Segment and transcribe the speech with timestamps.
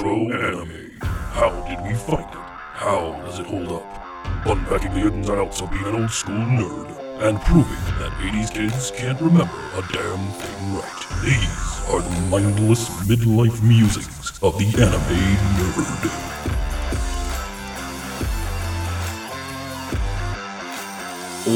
[0.00, 0.90] Retro anime.
[1.02, 2.40] How did we find it?
[2.72, 4.46] How does it hold up?
[4.46, 6.88] Unpacking the ins and outs of being an old school nerd
[7.20, 11.06] and proving that 80s kids can't remember a damn thing right.
[11.22, 16.16] These are the mindless midlife musings of the anime nerd.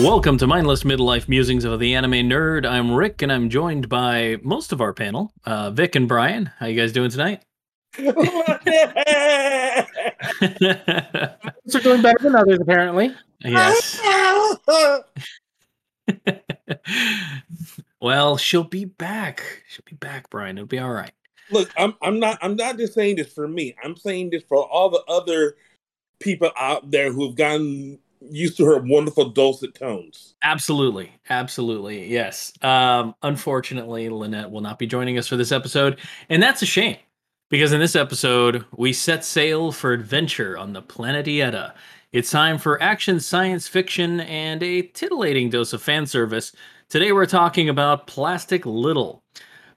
[0.04, 2.66] Welcome to Mindless Midlife Musings of the Anime Nerd.
[2.66, 6.50] I'm Rick, and I'm joined by most of our panel, uh, Vic and Brian.
[6.58, 7.42] How you guys doing tonight?
[7.96, 8.08] Some
[11.74, 13.14] are doing better than others, apparently.
[13.40, 14.00] yes.
[18.00, 19.62] well, she'll be back.
[19.68, 20.58] She'll be back, Brian.
[20.58, 21.12] It'll be all right.
[21.50, 23.74] Look, I'm I'm not I'm not just saying this for me.
[23.82, 25.56] I'm saying this for all the other
[26.18, 27.98] people out there who've gotten
[28.30, 30.34] used to her wonderful dulcet tones.
[30.42, 31.12] Absolutely.
[31.28, 32.10] Absolutely.
[32.10, 32.52] Yes.
[32.62, 36.96] Um, unfortunately, Lynette will not be joining us for this episode, and that's a shame.
[37.50, 41.74] Because in this episode, we set sail for adventure on the planet Ietta.
[42.10, 46.52] It's time for action, science fiction, and a titillating dose of fan service.
[46.88, 49.22] Today we're talking about Plastic Little.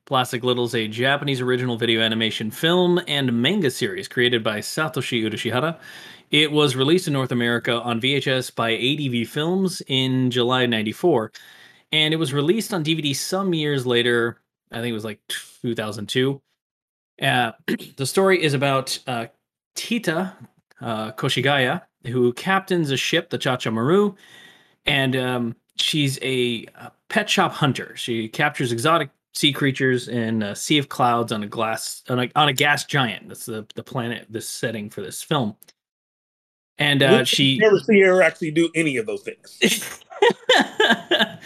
[0.06, 5.22] Plastic Little is a Japanese original video animation film and manga series created by Satoshi
[5.22, 5.78] Urushihara.
[6.31, 11.34] It was released in North America on VHS by ADV Films in July 94,
[11.92, 14.40] and it was released on DVD some years later.
[14.72, 16.42] I think it was like 2002.
[17.22, 17.52] Uh,
[17.98, 19.28] the story is about uh,
[19.76, 20.34] Tita
[20.82, 24.16] uh, Koshigaya, who captains a ship, the Chacha Maru,
[24.86, 27.96] and um, she's a, a pet shop hunter.
[27.96, 32.32] She captures exotic sea creatures in a sea of clouds on a glass on a,
[32.36, 33.28] on a gas giant.
[33.28, 35.56] That's the the planet, the setting for this film.
[36.80, 40.04] And uh, she never see her actually do any of those things.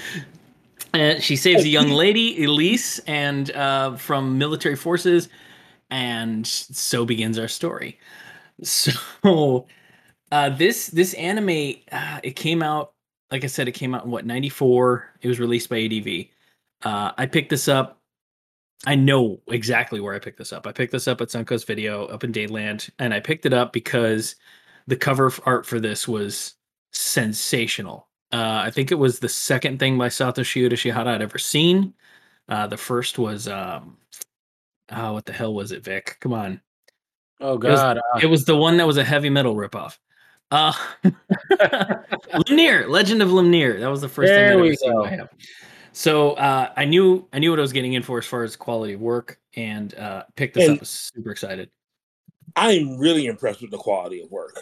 [0.93, 5.29] Uh, she saves a young lady, Elise, and uh, from military forces,
[5.91, 7.99] and so begins our story.
[8.63, 8.91] So,
[10.31, 12.93] uh, this this anime, uh, it came out,
[13.31, 15.17] like I said, it came out in what '94.
[15.21, 16.25] It was released by ADV.
[16.83, 17.99] Uh, I picked this up.
[18.87, 20.65] I know exactly where I picked this up.
[20.65, 23.73] I picked this up at Suncoast Video up in Dayland, and I picked it up
[23.73, 24.35] because
[24.87, 26.55] the cover art for this was
[26.91, 28.07] sensational.
[28.31, 31.93] Uh, I think it was the second thing by Satoshi Urushihara I'd ever seen.
[32.49, 33.97] Uh, the first was um,
[34.91, 36.17] oh, what the hell was it, Vic?
[36.19, 36.61] Come on,
[37.39, 37.97] Oh was- God!
[37.97, 39.97] uh, it was the one that was a heavy metal ripoff.
[40.51, 40.73] Uh,
[42.33, 43.79] Lemnear, Legend of Lemnear.
[43.79, 45.29] That was the first There thing that I ever.
[45.93, 48.55] So uh, I knew I knew what I was getting in for as far as
[48.55, 50.79] quality of work, and uh, picked this And- up.
[50.81, 51.69] Was super excited.
[52.55, 54.57] I'm really impressed with the quality of work.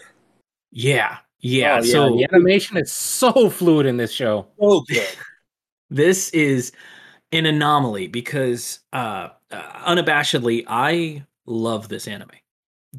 [0.71, 1.79] Yeah, yeah.
[1.79, 4.45] oh, so the animation is so fluid in this show.
[4.59, 5.07] So good.
[5.89, 6.71] this is
[7.31, 12.29] an anomaly because uh, uh unabashedly i love this anime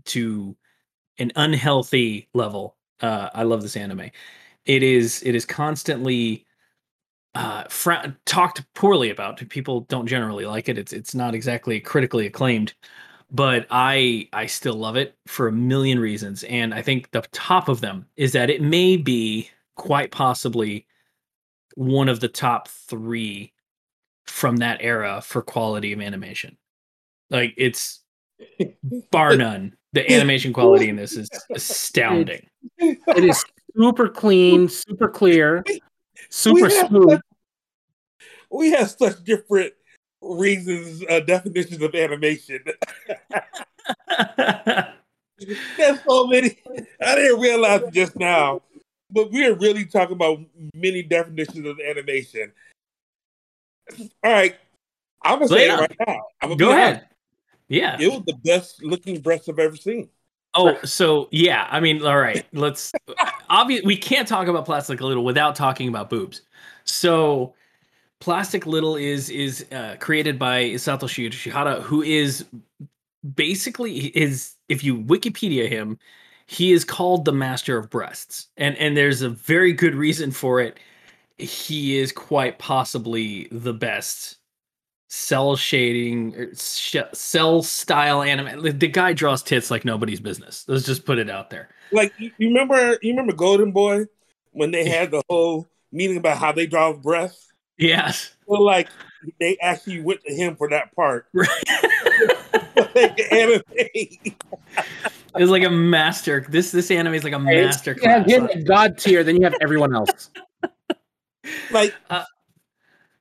[0.04, 0.56] to
[1.18, 2.76] an unhealthy level.
[3.00, 4.10] Uh i love this anime.
[4.66, 6.46] It is it is constantly
[7.34, 9.46] uh fra- talked poorly about.
[9.48, 10.78] People don't generally like it.
[10.78, 12.74] It's it's not exactly critically acclaimed
[13.32, 17.68] but i i still love it for a million reasons and i think the top
[17.68, 20.86] of them is that it may be quite possibly
[21.76, 23.52] one of the top three
[24.26, 26.56] from that era for quality of animation.
[27.30, 28.00] Like it's
[29.10, 29.76] bar none.
[29.92, 32.46] The animation quality in this is astounding.
[32.78, 33.44] It is
[33.76, 35.64] super clean, super clear,
[36.28, 37.10] super We have smooth.
[37.10, 37.20] such-
[38.50, 39.72] We have such different
[40.22, 42.60] reasons, uh, definitions of animation.
[45.78, 46.58] There's so many.
[47.00, 48.62] I didn't realize it just now,
[49.10, 50.40] but we are really talking about
[50.74, 52.52] many definitions of animation.
[54.24, 54.56] All right,
[55.22, 56.22] I'm gonna say it right now.
[56.42, 56.94] I'm gonna Go ahead.
[56.94, 57.06] honest.
[57.68, 57.96] Yeah.
[58.00, 60.10] It was the best looking breast I've ever seen.
[60.54, 61.68] Oh, so yeah.
[61.70, 62.44] I mean, all right.
[62.52, 62.92] Let's.
[63.48, 66.42] Obviously, we can't talk about Plastic Little without talking about boobs.
[66.84, 67.54] So,
[68.18, 72.44] Plastic Little is is uh, created by Satoshi Yoshihara, who is
[73.34, 75.98] basically is if you Wikipedia him,
[76.46, 80.60] he is called the master of breasts, and and there's a very good reason for
[80.60, 80.78] it.
[81.40, 84.36] He is quite possibly the best
[85.08, 88.62] cell shading er, or cell style anime.
[88.78, 90.64] The guy draws tits like nobody's business.
[90.68, 91.68] Let's just put it out there.
[91.92, 94.04] Like you you remember, you remember Golden Boy
[94.52, 97.52] when they had the whole meeting about how they draw breasts.
[97.78, 98.34] Yes.
[98.46, 98.88] Well, like
[99.40, 101.26] they actually went to him for that part.
[101.32, 101.48] Right.
[102.94, 104.34] like the anime.
[105.36, 106.44] It's like a master.
[106.48, 108.36] This this anime is like a It's- master You have class.
[108.36, 110.30] him at God tier, then you have everyone else.
[111.70, 112.24] Like Uh,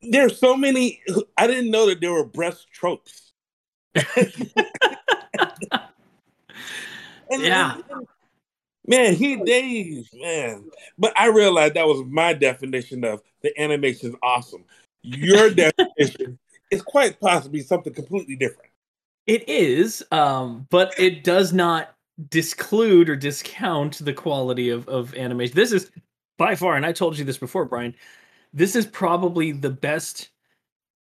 [0.01, 1.01] there's so many.
[1.38, 3.33] I didn't know that there were breast tropes.
[7.31, 7.75] Yeah.
[7.75, 8.07] and-
[8.88, 10.69] man, he they man.
[10.98, 14.63] But I realized that was my definition of the animation is awesome.
[15.04, 16.39] Your definition
[16.71, 18.71] is quite possibly something completely different.
[19.27, 21.94] It is, um, but it does not
[22.30, 25.56] disclude or discount the quality of, of animation.
[25.56, 25.92] This is
[26.39, 27.94] by far, and I told you this before, Brian.
[28.51, 30.30] This is probably the best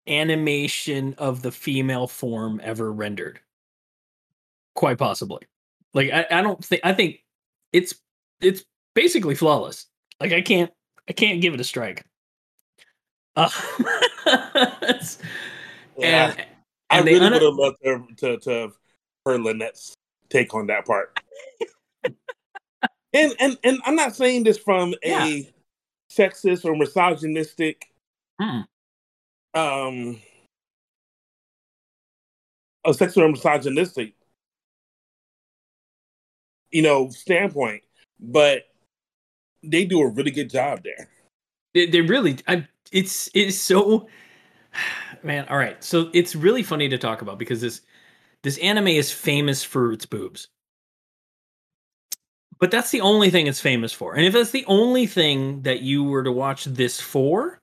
[0.08, 3.38] animation of the female form ever rendered.
[4.74, 5.42] Quite possibly.
[5.94, 7.22] Like I, I don't think I think
[7.72, 7.94] it's
[8.40, 9.86] it's basically flawless.
[10.20, 10.72] Like I can't
[11.08, 12.04] I can't give it a strike.
[13.36, 13.50] Uh,
[15.98, 16.34] Yeah.
[16.36, 16.46] and
[16.90, 18.72] I and really un- would have loved to, to to have
[19.24, 19.94] heard Lynette's
[20.30, 21.18] take on that part.
[23.12, 25.52] and and and I'm not saying this from a
[26.10, 27.90] sexist or misogynistic
[28.40, 28.66] Mm.
[29.54, 30.20] um
[32.84, 34.12] a sexist or misogynistic
[36.70, 37.82] you know standpoint,
[38.20, 38.64] but
[39.62, 41.08] they do a really good job there.
[41.74, 44.08] They, they really, I, it's it's so,
[45.22, 45.46] man.
[45.48, 47.82] All right, so it's really funny to talk about because this
[48.42, 50.48] this anime is famous for its boobs,
[52.58, 54.14] but that's the only thing it's famous for.
[54.14, 57.60] And if that's the only thing that you were to watch this for,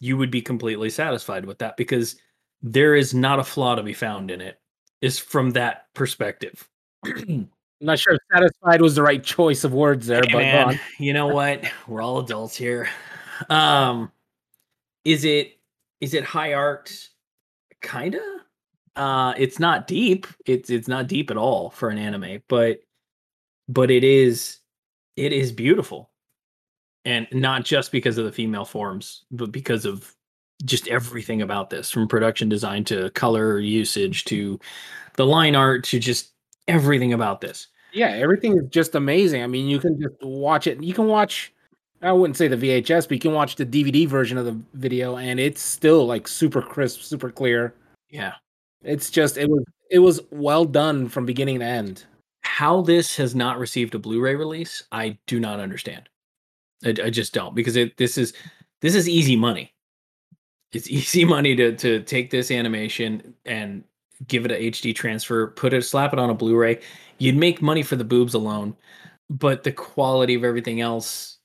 [0.00, 2.16] you would be completely satisfied with that because
[2.62, 4.60] there is not a flaw to be found in it.
[5.00, 6.66] Is from that perspective.
[7.04, 7.50] I'm
[7.80, 11.12] not sure if satisfied was the right choice of words there, Hey, but man, you
[11.12, 11.62] know what?
[11.86, 12.88] We're all adults here.
[13.50, 14.10] Um,
[15.04, 15.58] is it
[16.00, 16.96] is it high art?
[17.82, 18.22] Kinda.
[18.96, 20.26] Uh, it's not deep.
[20.46, 22.78] It's it's not deep at all for an anime, but
[23.68, 24.58] but it is
[25.16, 26.10] it is beautiful,
[27.04, 30.14] and not just because of the female forms, but because of
[30.64, 34.58] just everything about this, from production design to color usage to
[35.14, 36.32] the line art to just
[36.68, 37.68] everything about this.
[37.92, 39.42] Yeah, everything is just amazing.
[39.42, 40.82] I mean, you can just watch it.
[40.82, 41.52] You can watch.
[42.02, 45.16] I wouldn't say the VHS, but you can watch the DVD version of the video,
[45.16, 47.74] and it's still like super crisp, super clear.
[48.10, 48.34] Yeah.
[48.82, 52.04] It's just it was it was well done from beginning to end.
[52.54, 56.08] How this has not received a Blu-ray release, I do not understand.
[56.84, 58.32] I, I just don't because it this is
[58.80, 59.74] this is easy money.
[60.72, 63.82] It's easy money to to take this animation and
[64.28, 66.78] give it a HD transfer, put it, slap it on a Blu-ray.
[67.18, 68.76] You'd make money for the boobs alone,
[69.28, 71.38] but the quality of everything else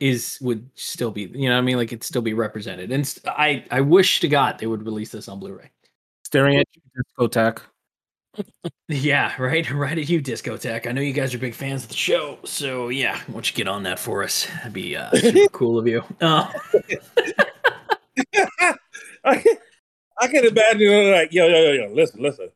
[0.00, 2.92] is would still be, you know, what I mean, like it'd still be represented.
[2.92, 5.70] And I I wish to God they would release this on Blu-ray.
[6.24, 7.58] Staring at you, Discotek.
[8.88, 10.86] Yeah, right, right at you, Discotek.
[10.86, 13.56] I know you guys are big fans of the show, so yeah, why don't you
[13.56, 14.46] get on that for us?
[14.46, 16.02] That'd be uh, super cool of you.
[16.20, 16.50] Uh,
[19.24, 19.56] I can,
[20.20, 22.48] I can imagine you know, like, yo, yo, yo, yo, listen, listen.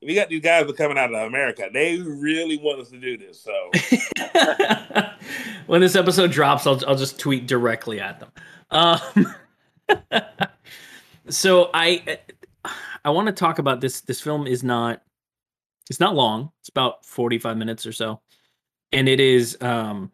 [0.00, 1.70] We got these guys that coming out of America.
[1.72, 3.42] They really want us to do this.
[3.42, 3.70] So
[5.66, 8.30] when this episode drops, I'll I'll just tweet directly at them.
[8.70, 9.00] Um,
[11.30, 12.18] so I
[13.02, 14.02] I want to talk about this.
[14.02, 15.02] This film is not
[15.90, 16.50] it's not long.
[16.60, 18.20] It's about forty five minutes or so,
[18.92, 20.10] and it is um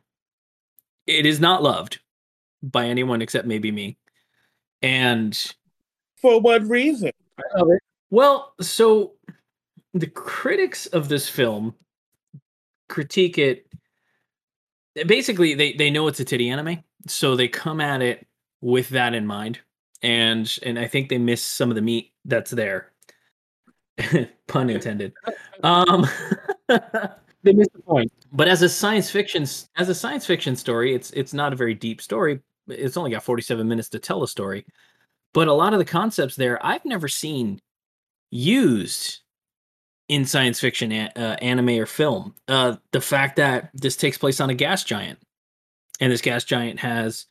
[1.06, 2.00] it is not loved
[2.62, 3.96] by anyone except maybe me.
[4.82, 5.36] And
[6.20, 7.10] for what reason?
[7.38, 7.82] I love it.
[8.10, 9.14] well, so
[9.94, 11.74] the critics of this film
[12.88, 13.66] critique it.
[15.06, 18.26] Basically, they they know it's a titty anime, so they come at it
[18.60, 19.60] with that in mind,
[20.02, 22.89] and and I think they miss some of the meat that's there.
[24.46, 25.12] Pun intended.
[25.62, 26.06] Um,
[27.42, 28.12] They missed the point.
[28.32, 29.42] but as a science fiction
[29.76, 32.40] as a science fiction story, it's it's not a very deep story.
[32.68, 34.66] It's only got 47 minutes to tell a story.
[35.32, 37.60] But a lot of the concepts there I've never seen
[38.30, 39.20] used
[40.08, 42.34] in science fiction uh, anime or film.
[42.46, 45.18] Uh, the fact that this takes place on a gas giant,
[45.98, 47.26] and this gas giant has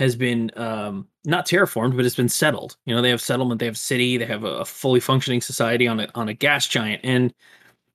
[0.00, 2.76] has been um, not terraformed, but it's been settled.
[2.86, 6.00] You know, they have settlement, they have city, they have a, fully functioning society on
[6.00, 7.32] a on a gas giant, and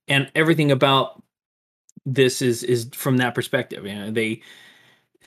[0.08, 1.22] and everything about
[2.06, 3.86] this is is from that perspective.
[3.86, 4.42] You know, they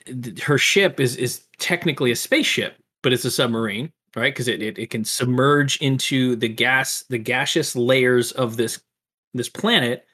[0.05, 4.33] th- her ship is is technically a spaceship, but it's a submarine, right?
[4.33, 8.81] Because it, it it can submerge into the gas the gaseous layers of this
[9.33, 10.05] this planet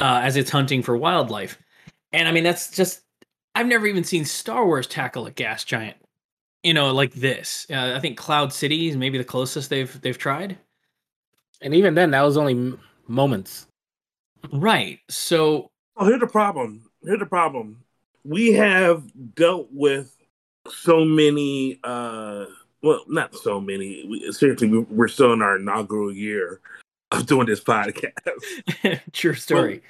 [0.00, 1.58] uh, as it's hunting for wildlife.
[2.12, 3.02] And I mean, that's just
[3.54, 5.96] I've never even seen Star Wars tackle a gas giant,
[6.62, 7.66] you know, like this.
[7.70, 10.58] Uh, I think Cloud City is maybe the closest they've they've tried.
[11.62, 12.76] And even then, that was only
[13.08, 13.66] moments.
[14.52, 15.00] Right.
[15.08, 16.90] So Oh, here's the problem.
[17.04, 17.82] Here's the problem.
[18.24, 20.16] We have dealt with
[20.68, 21.78] so many.
[21.84, 22.46] uh
[22.82, 24.04] Well, not so many.
[24.08, 26.60] We, seriously, we- we're still in our inaugural year
[27.12, 29.00] of doing this podcast.
[29.12, 29.82] true story.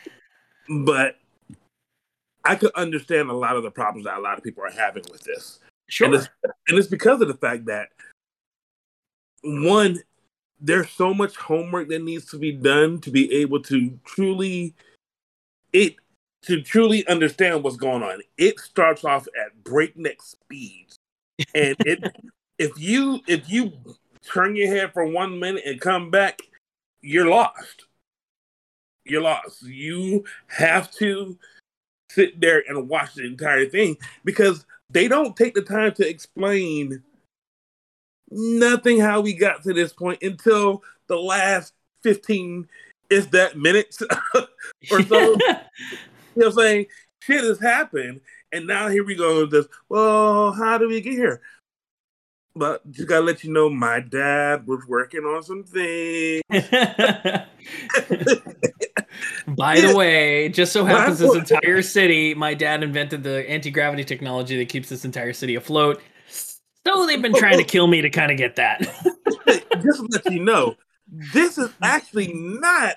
[0.84, 1.16] but
[2.44, 5.04] I could understand a lot of the problems that a lot of people are having
[5.10, 5.60] with this.
[5.88, 6.06] Sure.
[6.06, 6.28] And it's,
[6.68, 7.88] and it's because of the fact that
[9.42, 10.00] one,
[10.60, 14.74] there's so much homework that needs to be done to be able to truly
[15.72, 15.96] it
[16.42, 18.20] to truly understand what's going on.
[18.38, 20.96] It starts off at breakneck speeds.
[21.54, 22.02] And it
[22.58, 23.72] if you if you
[24.26, 26.40] turn your head for one minute and come back,
[27.00, 27.86] you're lost.
[29.04, 29.62] You're lost.
[29.62, 31.38] You have to
[32.14, 37.02] sit there and watch the entire thing because they don't take the time to explain
[38.30, 42.68] nothing how we got to this point until the last 15
[43.10, 44.02] is that minutes
[44.90, 45.20] or so.
[45.20, 45.60] you know
[46.34, 46.86] what I'm saying?
[47.20, 48.20] Shit has happened.
[48.52, 49.66] And now here we go with this.
[49.88, 51.40] Well, how do we get here?
[52.56, 56.42] But just gotta let you know, my dad was working on some things.
[59.64, 64.04] By the way, just so happens this entire city, my dad invented the anti gravity
[64.04, 66.02] technology that keeps this entire city afloat.
[66.28, 68.80] So they've been trying to kill me to kind of get that.
[69.46, 70.74] just to let you know,
[71.08, 72.96] this is actually not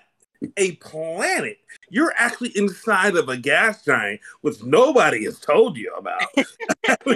[0.57, 1.57] a planet.
[1.89, 6.21] You're actually inside of a gas giant, which nobody has told you about.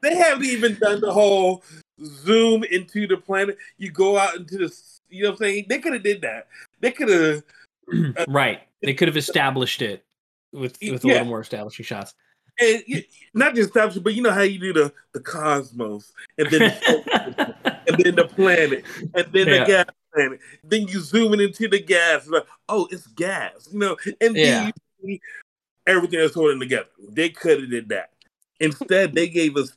[0.00, 1.64] they haven't even done the whole
[2.04, 3.58] zoom into the planet.
[3.78, 4.72] You go out into the,
[5.08, 5.66] you know what I'm saying?
[5.68, 6.46] They could have did that.
[6.78, 7.42] They could have.
[8.28, 8.60] right.
[8.82, 10.04] They could have established it
[10.52, 11.12] with, with a Yeah.
[11.14, 12.14] little more establishing shots.
[12.58, 13.02] And you-
[13.34, 17.54] not just establish, but you know how you do the the cosmos, and then the,
[17.88, 19.58] and then the planet, and then Yeah.
[19.60, 20.40] the gas planet.
[20.64, 22.26] Then you zoom in into the gas.
[22.28, 23.96] Like, oh, it's gas, you know.
[24.20, 24.64] And Yeah.
[24.64, 24.72] then you
[25.06, 25.20] see
[25.86, 26.88] everything that's holding together.
[27.10, 28.10] They could have did that.
[28.60, 29.74] Instead, they gave us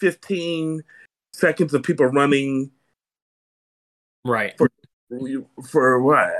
[0.00, 0.82] 15
[1.34, 2.70] seconds of people running
[4.24, 4.56] Right.
[4.56, 4.70] For,
[5.68, 6.32] for what?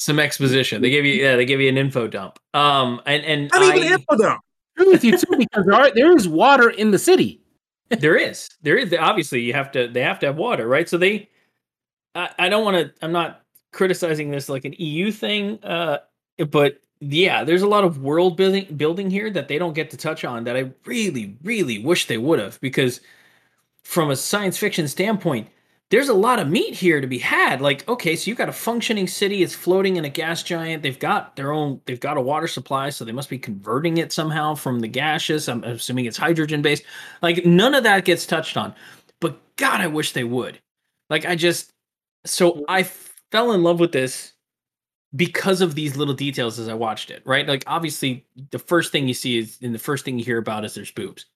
[0.00, 0.80] Some exposition.
[0.80, 2.38] They gave you yeah, they gave you an info dump.
[2.54, 4.40] Um and and Not even I- info dump.
[4.76, 7.42] agree with you too because there there is water in the city.
[7.90, 10.96] there is there is obviously you have to they have to have water right so
[10.96, 11.28] they
[12.14, 13.42] i, I don't want to i'm not
[13.72, 15.98] criticizing this like an eu thing uh
[16.50, 19.96] but yeah there's a lot of world building building here that they don't get to
[19.96, 23.00] touch on that i really really wish they would have because
[23.82, 25.48] from a science fiction standpoint
[25.90, 28.52] there's a lot of meat here to be had like okay so you've got a
[28.52, 32.20] functioning city it's floating in a gas giant they've got their own they've got a
[32.20, 36.16] water supply so they must be converting it somehow from the gaseous i'm assuming it's
[36.16, 36.84] hydrogen based
[37.22, 38.74] like none of that gets touched on.
[39.20, 40.60] But God, I wish they would.
[41.10, 41.72] Like I just
[42.24, 44.32] so I fell in love with this
[45.16, 47.46] because of these little details as I watched it, right?
[47.46, 50.64] Like obviously the first thing you see is and the first thing you hear about
[50.64, 51.26] is there's boobs.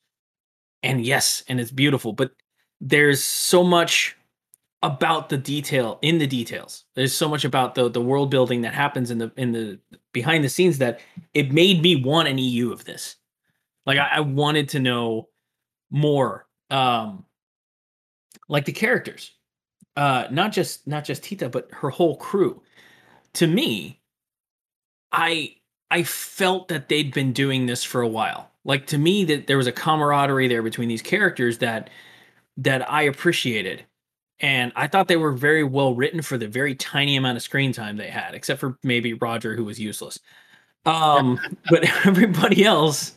[0.82, 2.32] And yes, and it's beautiful, but
[2.80, 4.16] there's so much
[4.84, 6.84] about the detail in the details.
[6.94, 9.80] There's so much about the the world building that happens in the in the
[10.12, 11.00] behind the scenes that
[11.32, 13.16] it made me want an EU of this.
[13.86, 15.28] Like I, I wanted to know
[15.90, 17.24] more um
[18.48, 19.32] like the characters
[19.96, 22.60] uh not just not just tita but her whole crew
[23.32, 24.00] to me
[25.12, 25.54] i
[25.90, 29.58] i felt that they'd been doing this for a while like to me that there
[29.58, 31.90] was a camaraderie there between these characters that
[32.56, 33.84] that i appreciated
[34.40, 37.72] and i thought they were very well written for the very tiny amount of screen
[37.72, 40.18] time they had except for maybe roger who was useless.
[40.86, 41.38] Um
[41.70, 43.12] but everybody else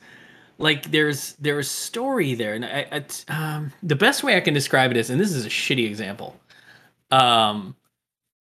[0.58, 4.98] like there's there's story there and I um the best way i can describe it
[4.98, 6.40] is and this is a shitty example
[7.12, 7.76] um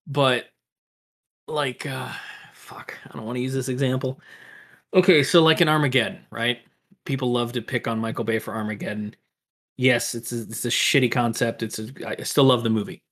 [0.07, 0.47] but
[1.47, 2.13] like uh
[2.55, 4.21] fuck i don't want to use this example.
[4.95, 6.59] Okay so like in armageddon right?
[7.05, 9.15] People love to pick on michael bay for armageddon
[9.77, 11.63] yes it's a, it's a shitty concept.
[11.63, 13.03] It's a, i still love the movie.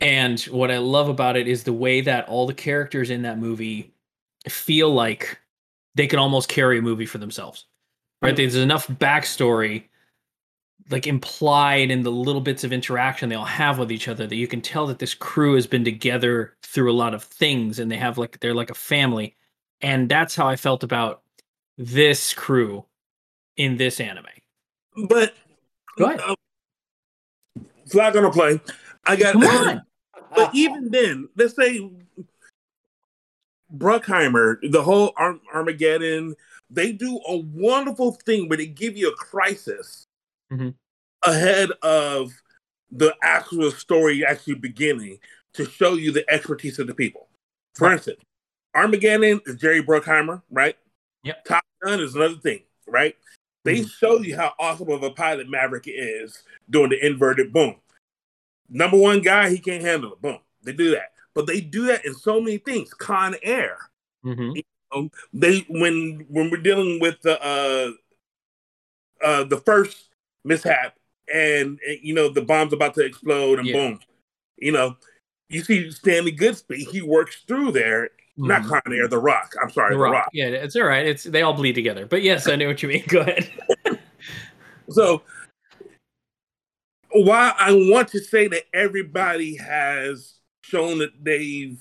[0.00, 3.38] And what i love about it is the way that all the characters in that
[3.38, 3.92] movie
[4.48, 5.38] feel like
[5.94, 7.66] they can almost carry a movie for themselves
[8.22, 8.30] right?
[8.30, 8.36] Mm-hmm.
[8.36, 9.84] There's enough backstory
[10.90, 14.34] like implied in the little bits of interaction they all have with each other that
[14.34, 17.92] you can tell that this crew has been together through a lot of things and
[17.92, 19.36] they have like they're like a family.
[19.80, 21.22] And that's how i felt about
[21.78, 22.84] this crew
[23.56, 24.26] in this anime.
[25.08, 25.34] But
[26.00, 26.20] Go ahead.
[26.20, 26.34] uh,
[27.88, 28.60] flag on a play.
[29.06, 29.82] I got come on
[30.34, 31.90] But even then, let's say
[33.74, 36.34] Bruckheimer, the whole Arm- Armageddon,
[36.70, 40.06] they do a wonderful thing where they give you a crisis
[40.52, 40.74] Mhm.
[41.24, 42.32] ahead of
[42.90, 45.18] the actual story actually beginning
[45.52, 47.28] to show you the expertise of the people.
[47.74, 47.94] For Right.
[47.94, 48.22] instance,
[48.74, 50.76] Armageddon is Jerry Bruckheimer, right?
[51.24, 51.44] Yep.
[51.44, 53.16] Top Gun is another thing, right?
[53.64, 53.90] They Mhm.
[53.90, 57.80] show you how awesome of a pilot Maverick is doing the inverted boom.
[58.68, 60.22] Number one guy, he can't handle it.
[60.22, 60.38] Boom.
[60.62, 61.12] They do that.
[61.34, 62.92] But they do that in so many things.
[62.94, 63.90] Con Air.
[64.24, 64.62] Mhm.
[64.92, 67.92] know, they when when we're dealing with the uh
[69.22, 70.08] uh the first
[70.44, 70.96] mishap
[71.32, 73.74] and, and, you know the bomb's about to explode and Yeah.
[73.74, 74.00] boom
[74.56, 74.96] you know
[75.48, 78.68] you see stanley goodspeed he works through there not Mhm.
[78.68, 80.12] Con Air, the rock i'm sorry The the Rock.
[80.14, 81.06] rock, Yeah, it's all right.
[81.06, 82.06] It's they all bleed together.
[82.06, 83.04] But yes, I know what you mean.
[83.08, 83.50] Go ahead.
[84.90, 85.22] so
[87.12, 91.78] while i want to say that everybody has shown that they've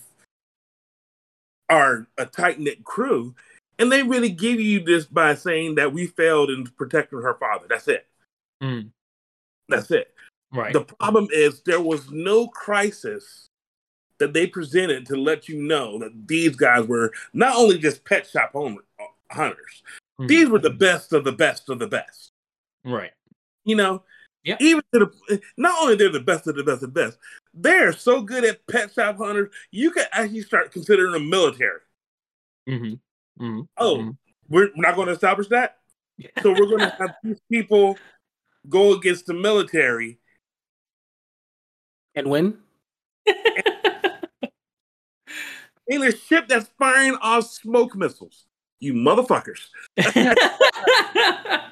[1.69, 3.35] are a tight-knit crew
[3.77, 7.65] and they really give you this by saying that we failed in protecting her father
[7.69, 8.07] that's it
[8.61, 8.89] Mm.
[9.69, 10.13] that's it
[10.51, 10.73] Right.
[10.73, 13.48] The problem is there was no crisis
[14.19, 18.27] that they presented to let you know that these guys were not only just pet
[18.27, 18.81] shop owner,
[19.31, 19.83] hunters.
[20.19, 20.27] Mhm.
[20.27, 22.31] These were the best of the best of the best.
[22.85, 23.11] right.
[23.65, 24.03] You know,
[24.43, 24.55] Yeah.
[24.61, 27.17] Even to the not only they're the best of the best of the best,
[27.53, 29.53] they're so good at pet shop hunters.
[29.71, 31.81] You can actually start considering them military.
[32.67, 33.43] Mm-hmm.
[33.43, 33.61] Mm-hmm.
[33.77, 34.17] Oh, Mhm.
[34.47, 35.79] we're not going to establish that.
[36.41, 37.97] So we're going to have these people
[38.69, 40.19] go against the military
[42.15, 42.57] And win.
[45.89, 48.45] In a ship that's firing off smoke missiles.
[48.79, 49.67] You motherfuckers.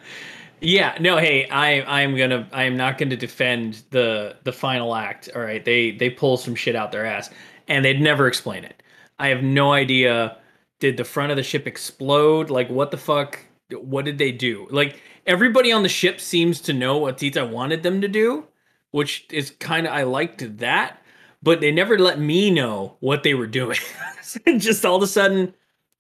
[0.60, 5.30] yeah no hey i i'm gonna i am not gonna defend the the final act
[5.36, 7.30] all right they they pull some shit out their ass
[7.68, 8.82] and they'd never explain it
[9.20, 10.36] i have no idea
[10.80, 13.40] did the front of the ship explode like what the fuck
[13.72, 17.84] what did they do like everybody on the ship seems to know what tita wanted
[17.84, 18.44] them to do
[18.92, 21.04] which is kind of i liked that
[21.44, 23.77] but they never let me know what they were doing
[24.58, 25.53] just all of a sudden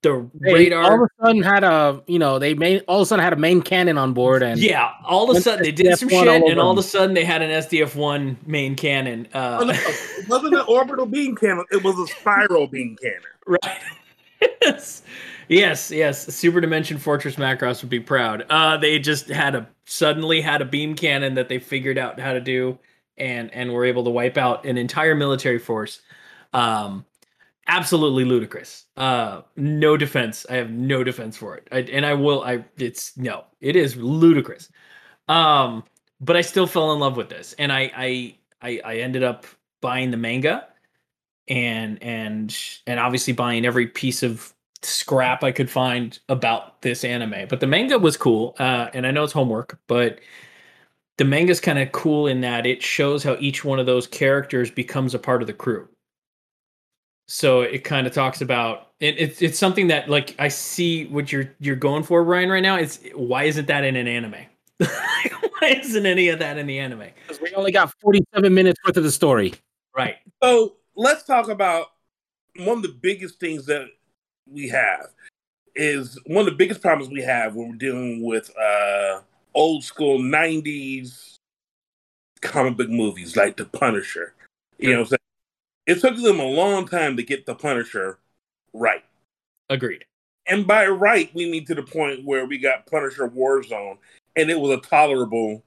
[0.03, 3.03] the They radar all of a sudden had a you know they main all of
[3.03, 5.71] a sudden had a main cannon on board and Yeah, all of a sudden they
[5.71, 8.75] did some shit, all and all of a sudden they had an SDF one main
[8.75, 9.27] cannon.
[9.33, 11.65] Oh, no, Uh, it wasn't an orbital beam cannon.
[11.71, 13.21] It was a spiral beam cannon.
[13.47, 13.81] right?
[14.61, 15.01] yes,
[15.47, 16.33] yes, yes.
[16.33, 18.45] Super Dimension Fortress Macross would be proud.
[18.49, 22.33] Uh, they just had a suddenly had a beam cannon that they figured out how
[22.33, 22.77] to do,
[23.17, 26.01] and and were able to wipe out an entire military force.
[26.53, 27.05] Um,
[27.67, 28.85] absolutely ludicrous.
[28.95, 30.45] Uh, no defense.
[30.49, 31.67] I have no defense for it.
[31.71, 32.43] I, and I will.
[32.43, 32.65] I.
[32.77, 33.45] It's no.
[33.61, 34.69] It is ludicrous.
[35.27, 35.83] Um,
[36.19, 39.45] but I still fell in love with this, and I I I, I ended up
[39.81, 40.67] buying the manga,
[41.47, 47.47] and and and obviously buying every piece of scrap I could find about this anime.
[47.49, 50.19] But the manga was cool, uh, and I know it's homework, but
[51.17, 54.69] the manga's kind of cool in that it shows how each one of those characters
[54.69, 55.87] becomes a part of the crew.
[57.27, 61.31] So it kind of talks about it, it's it's something that like I see what
[61.31, 62.77] you're you're going for, Ryan, right now.
[62.77, 64.35] It's why isn't that in an anime?
[64.77, 67.03] why isn't any of that in the anime?
[67.27, 69.53] because we only got 47 minutes worth of the story.
[69.95, 70.15] Right.
[70.41, 71.87] So let's talk about
[72.59, 73.87] one of the biggest things that
[74.49, 75.07] we have
[75.75, 79.19] is one of the biggest problems we have when we're dealing with uh
[79.57, 81.33] old school 90s
[82.41, 84.35] comic book movies like The Punisher.
[84.77, 85.19] You know what I'm saying?
[85.87, 88.19] It took them a long time to get The Punisher
[88.71, 89.03] right.
[89.69, 90.05] Agreed.
[90.45, 93.97] And by right, we mean to the point where we got Punisher Warzone
[94.35, 95.63] and it was a tolerable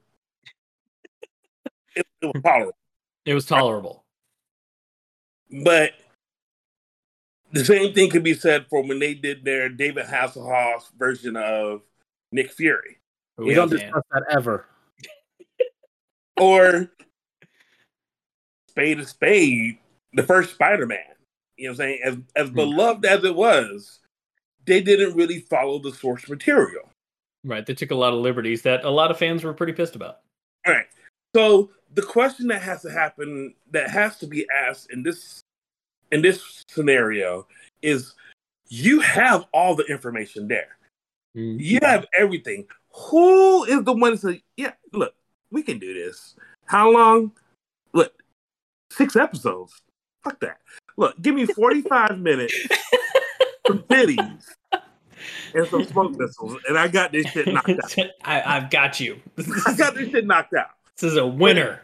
[1.95, 2.77] it, it was tolerable.
[3.25, 4.05] It was tolerable.
[5.63, 5.91] But
[7.51, 11.81] the same thing could be said for when they did their David Hasselhoff version of
[12.31, 13.00] Nick Fury.
[13.45, 14.65] We don't discuss that ever.
[16.39, 16.89] Or
[18.69, 19.77] Spade of Spade,
[20.13, 20.99] the first Spider Man.
[21.57, 21.99] You know what I'm saying?
[22.03, 22.55] As as Hmm.
[22.55, 23.99] beloved as it was,
[24.65, 26.89] they didn't really follow the source material.
[27.43, 27.65] Right.
[27.65, 30.19] They took a lot of liberties that a lot of fans were pretty pissed about.
[30.65, 30.87] All right.
[31.35, 35.41] So the question that has to happen, that has to be asked in this
[36.11, 37.45] in this scenario,
[37.81, 38.15] is
[38.69, 40.77] you have all the information there.
[41.33, 42.67] You have everything.
[42.93, 45.13] Who is the one that says, "Yeah, look,
[45.49, 46.35] we can do this"?
[46.65, 47.31] How long?
[47.93, 48.13] Look,
[48.91, 49.81] six episodes.
[50.23, 50.59] Fuck that.
[50.97, 52.55] Look, give me forty-five minutes,
[53.67, 54.45] some titties,
[55.53, 58.09] and some smoke missiles, and I got this shit knocked out.
[58.23, 59.21] I, I've got you.
[59.65, 60.71] I got this shit knocked out.
[60.97, 61.81] This is a winner.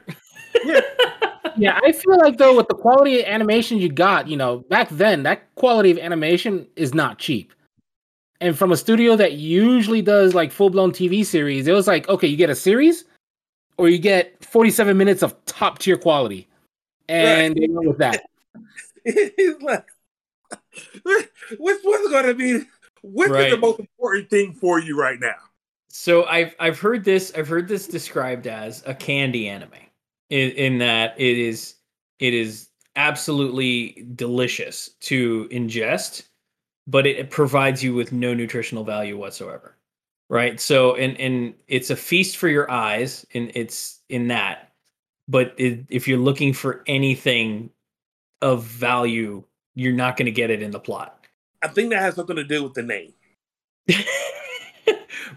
[1.57, 4.89] Yeah, I feel like though with the quality of animation you got, you know, back
[4.89, 7.53] then that quality of animation is not cheap.
[8.39, 12.07] And from a studio that usually does like full blown TV series, it was like,
[12.07, 13.05] okay, you get a series
[13.77, 16.47] or you get 47 minutes of top tier quality.
[17.09, 18.23] And they went with that.
[19.03, 19.85] He's like,
[21.57, 22.61] which one's going to be?
[23.03, 25.35] Which is the most important thing for you right now?
[25.87, 29.71] So I've I've heard this I've heard this described as a candy anime,
[30.29, 31.75] in, in that it is
[32.19, 36.23] it is absolutely delicious to ingest,
[36.87, 39.75] but it, provides you with no nutritional value whatsoever.
[40.29, 40.59] Right.
[40.59, 44.71] So and and it's a feast for your eyes, and it's in that.
[45.29, 47.69] But it, if you're looking for anything
[48.41, 49.43] of value,
[49.75, 51.25] you're not going to get it in the plot.
[51.61, 53.13] I think that has something to do with the name.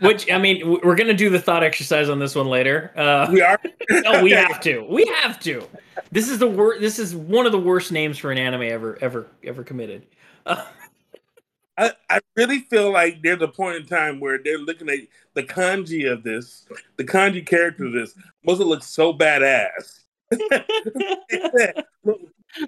[0.00, 2.92] Which I mean, we're gonna do the thought exercise on this one later.
[2.96, 3.60] Uh, We are.
[3.90, 4.86] no, we have to.
[4.88, 5.66] We have to.
[6.10, 6.80] This is the worst.
[6.80, 10.06] This is one of the worst names for an anime ever, ever, ever committed.
[10.46, 10.64] Uh,
[11.76, 14.98] I, I really feel like there's a point in time where they're looking at
[15.34, 20.00] the kanji of this, the kanji character of this, must look so badass.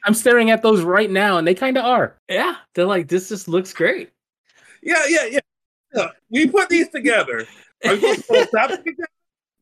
[0.04, 2.16] I'm staring at those right now, and they kind of are.
[2.28, 4.10] yeah, they're like, this just looks great.
[4.82, 5.40] yeah, yeah, yeah.
[5.94, 7.46] Yeah, We put these together.
[7.84, 9.08] Are you supposed to stop it together?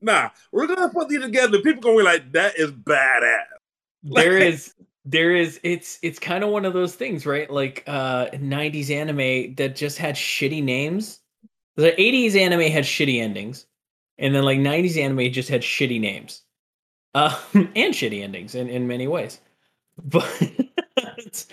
[0.00, 1.59] Nah, we're gonna put these together.
[1.61, 3.44] People gonna be like, "That is badass."
[4.03, 4.74] There is,
[5.11, 5.61] there is.
[5.62, 7.51] It's it's kind of one of those things, right?
[7.51, 11.20] Like uh 90s anime that just had shitty names.
[11.77, 13.66] The 80s anime had shitty endings,
[14.18, 16.42] and then like 90s anime just had shitty names,
[17.14, 19.40] um, and shitty endings in in many ways.
[20.05, 21.46] But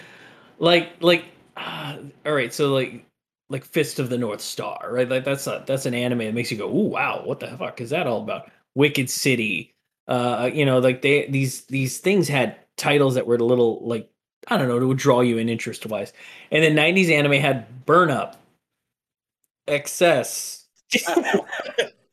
[0.60, 1.26] like like
[1.58, 3.06] uh, all right, so like
[3.50, 5.10] like Fist of the North Star, right?
[5.10, 7.82] Like that's a that's an anime that makes you go, "Ooh, wow, what the fuck
[7.82, 9.76] is that all about?" Wicked City,
[10.08, 14.10] uh, you know, like they these these things had titles that were a little like
[14.48, 16.14] I don't know, to draw you in interest wise.
[16.52, 18.38] And then '90s anime had Burn Up,
[19.68, 20.66] Excess,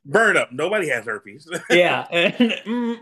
[0.07, 0.53] Burn up.
[0.53, 1.49] Nobody has herpes.
[1.71, 2.97] yeah, and mm,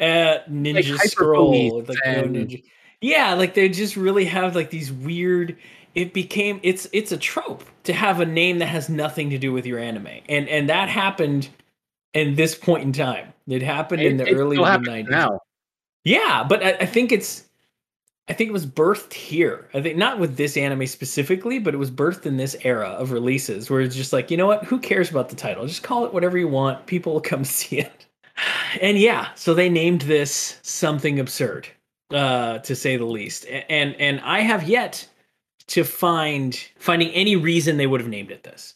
[0.00, 2.62] uh, Ninja Hyper Scroll, like no and- ninja.
[3.00, 5.56] Yeah, like they just really have like these weird.
[5.94, 9.52] It became it's it's a trope to have a name that has nothing to do
[9.52, 11.48] with your anime, and and that happened
[12.14, 13.32] in this point in time.
[13.48, 15.10] It happened in the It- it early still to happens nineties.
[15.10, 15.40] now.
[16.04, 17.44] Yeah, but I, I think it's
[18.28, 19.68] I think it was birthed here.
[19.74, 23.10] I think not with this anime specifically, but it was birthed in this era of
[23.10, 24.64] releases where it's just like, you know what?
[24.64, 25.66] Who cares about the title?
[25.66, 26.86] Just call it whatever you want.
[26.86, 28.06] People will come see it.
[28.80, 31.68] And yeah, so they named this something absurd,
[32.10, 33.46] uh, to say the least.
[33.46, 35.06] And and I have yet
[35.68, 38.74] to find finding any reason they would have named it this.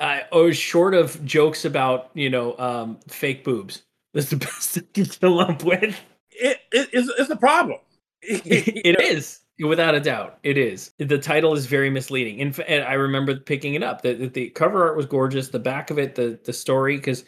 [0.00, 3.82] Uh, or short of jokes about you know um, fake boobs.
[4.14, 6.00] That's the best I can come up with
[6.38, 7.78] it, it, it's, it's a problem.
[8.22, 10.38] it is without a doubt.
[10.42, 10.92] It is.
[10.98, 12.38] The title is very misleading.
[12.38, 14.02] In fact i remember picking it up.
[14.02, 15.48] The, the, the cover art was gorgeous.
[15.48, 17.24] The back of it the the story because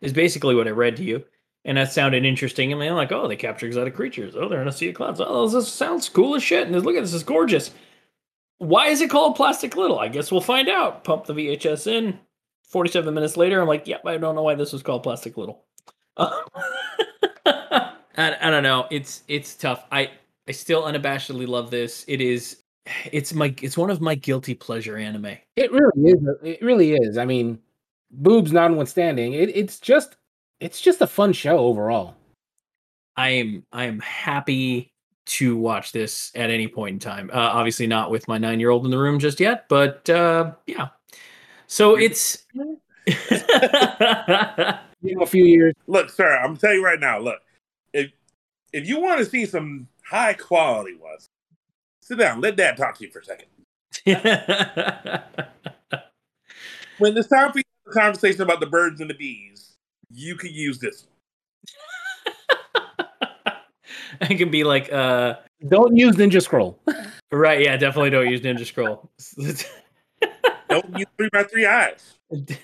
[0.00, 1.24] is basically what i read to you.
[1.66, 2.72] And that sounded interesting.
[2.72, 4.34] And i'm like oh they capture exotic creatures.
[4.36, 5.20] Oh they're in a sea of clouds.
[5.22, 6.66] Oh this sounds cool as shit.
[6.66, 7.70] And look at this is gorgeous.
[8.58, 9.98] Why is it called plastic little?
[9.98, 11.04] I guess we'll find out.
[11.04, 12.18] Pump the vhs in.
[12.68, 15.64] 47 minutes later i'm like yep i don't know why this was called plastic little
[18.16, 18.86] I, I don't know.
[18.90, 19.84] It's it's tough.
[19.90, 20.10] I
[20.48, 22.04] I still unabashedly love this.
[22.08, 22.62] It is
[23.12, 25.36] it's my it's one of my guilty pleasure anime.
[25.56, 26.28] It really is.
[26.42, 27.18] It really is.
[27.18, 27.58] I mean,
[28.10, 30.16] boobs notwithstanding, it, it's just
[30.60, 32.16] it's just a fun show overall.
[33.16, 34.92] I am I am happy
[35.26, 37.30] to watch this at any point in time.
[37.32, 40.88] Uh, obviously not with my 9-year-old in the room just yet, but uh yeah.
[41.66, 42.44] So it's
[45.04, 45.74] You know, a few years.
[45.86, 47.18] look, sir, I'm telling you right now.
[47.18, 47.53] Look, if
[48.74, 51.28] if you want to see some high quality ones,
[52.02, 52.40] sit down.
[52.40, 53.46] Let Dad talk to you for a second.
[56.98, 59.74] When it's time for you to have a conversation about the birds and the bees,
[60.12, 61.06] you can use this.
[64.20, 65.34] I can be like uh
[65.66, 66.78] Don't use Ninja Scroll.
[67.32, 69.10] right, yeah, definitely don't use Ninja Scroll.
[70.68, 72.14] Don't use three by three eyes.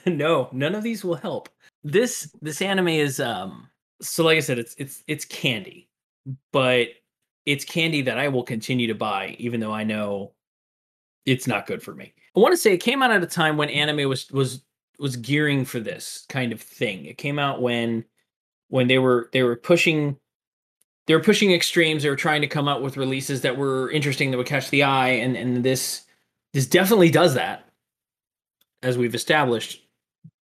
[0.07, 1.49] no, none of these will help.
[1.83, 3.69] This this anime is um
[4.01, 5.89] so like I said, it's it's it's candy,
[6.53, 6.89] but
[7.47, 10.33] it's candy that I will continue to buy, even though I know
[11.27, 12.13] it's not good for me.
[12.37, 14.63] I want to say it came out at a time when anime was was
[14.99, 17.07] was gearing for this kind of thing.
[17.07, 18.05] It came out when
[18.69, 20.17] when they were they were pushing
[21.07, 22.03] they were pushing extremes.
[22.03, 24.85] They were trying to come out with releases that were interesting that would catch the
[24.85, 26.05] eye, and and this
[26.53, 27.69] this definitely does that.
[28.83, 29.85] As we've established,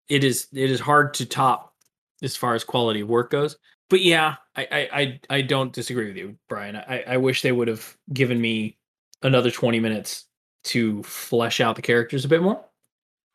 [0.10, 1.74] it is it is hard to top
[2.22, 3.58] as far as quality of work goes.
[3.90, 6.76] But yeah, I I I, I don't disagree with you, Brian.
[6.76, 8.78] I, I wish they would have given me
[9.24, 10.26] another twenty minutes
[10.66, 12.64] to flesh out the characters a bit more.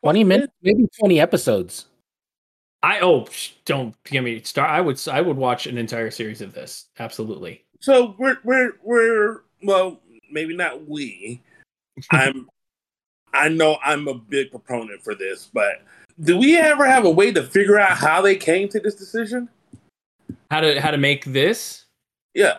[0.03, 1.85] 20 minutes, maybe 20 episodes.
[2.83, 4.69] I oh sh- don't give me start.
[4.69, 6.87] I would I would watch an entire series of this.
[6.99, 7.63] Absolutely.
[7.79, 11.41] So we're we're we're well, maybe not we.
[12.11, 12.49] I'm
[13.33, 15.81] I know I'm a big proponent for this, but
[16.21, 19.47] do we ever have a way to figure out how they came to this decision?
[20.51, 21.85] How to how to make this?
[22.33, 22.57] Yeah.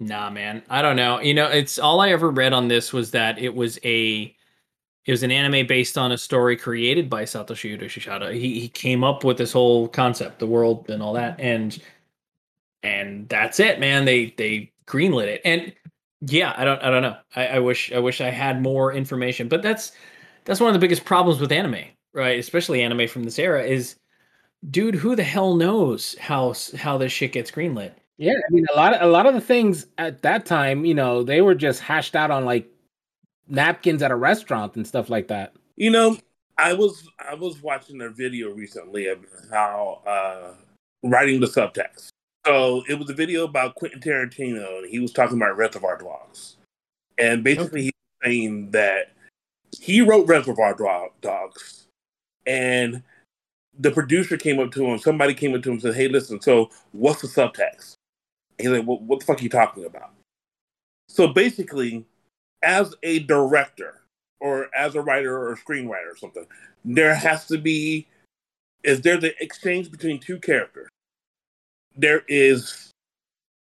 [0.00, 0.62] Nah, man.
[0.68, 1.20] I don't know.
[1.20, 4.34] You know, it's all I ever read on this was that it was a
[5.06, 8.34] It was an anime based on a story created by Satoshi Yoshihara.
[8.34, 11.78] He he came up with this whole concept, the world, and all that, and
[12.82, 14.04] and that's it, man.
[14.04, 15.72] They they greenlit it, and
[16.20, 17.16] yeah, I don't I don't know.
[17.36, 19.92] I, I wish I wish I had more information, but that's
[20.44, 22.38] that's one of the biggest problems with anime, right?
[22.38, 23.96] Especially anime from this era is,
[24.70, 27.92] dude, who the hell knows how how this shit gets greenlit?
[28.18, 30.94] Yeah, I mean a lot of a lot of the things at that time, you
[30.94, 32.68] know, they were just hashed out on like
[33.48, 35.54] napkins at a restaurant and stuff like that.
[35.76, 36.16] You know,
[36.58, 39.18] I was I was watching a video recently of
[39.50, 40.54] how uh
[41.02, 42.10] writing the subtext.
[42.46, 46.56] So it was a video about Quentin Tarantino, and he was talking about Reservoir Dogs,
[47.16, 49.12] and basically he was saying that
[49.78, 50.76] he wrote Reservoir
[51.20, 51.86] Dogs,
[52.46, 53.02] and
[53.78, 54.98] the producer came up to him.
[54.98, 56.40] Somebody came up to him and said, "Hey, listen.
[56.40, 57.94] So what's the subtext?"
[58.58, 60.12] He's like, well, "What the fuck are you talking about?"
[61.08, 62.04] So basically,
[62.62, 64.00] as a director
[64.40, 66.46] or as a writer or a screenwriter or something,
[66.84, 68.06] there has to be
[68.82, 70.88] is there the exchange between two characters.
[71.96, 72.90] There is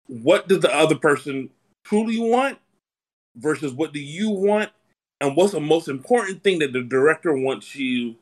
[0.07, 1.51] what does the other person
[1.85, 2.59] truly want
[3.37, 4.71] versus what do you want
[5.21, 8.15] and what's the most important thing that the director wants you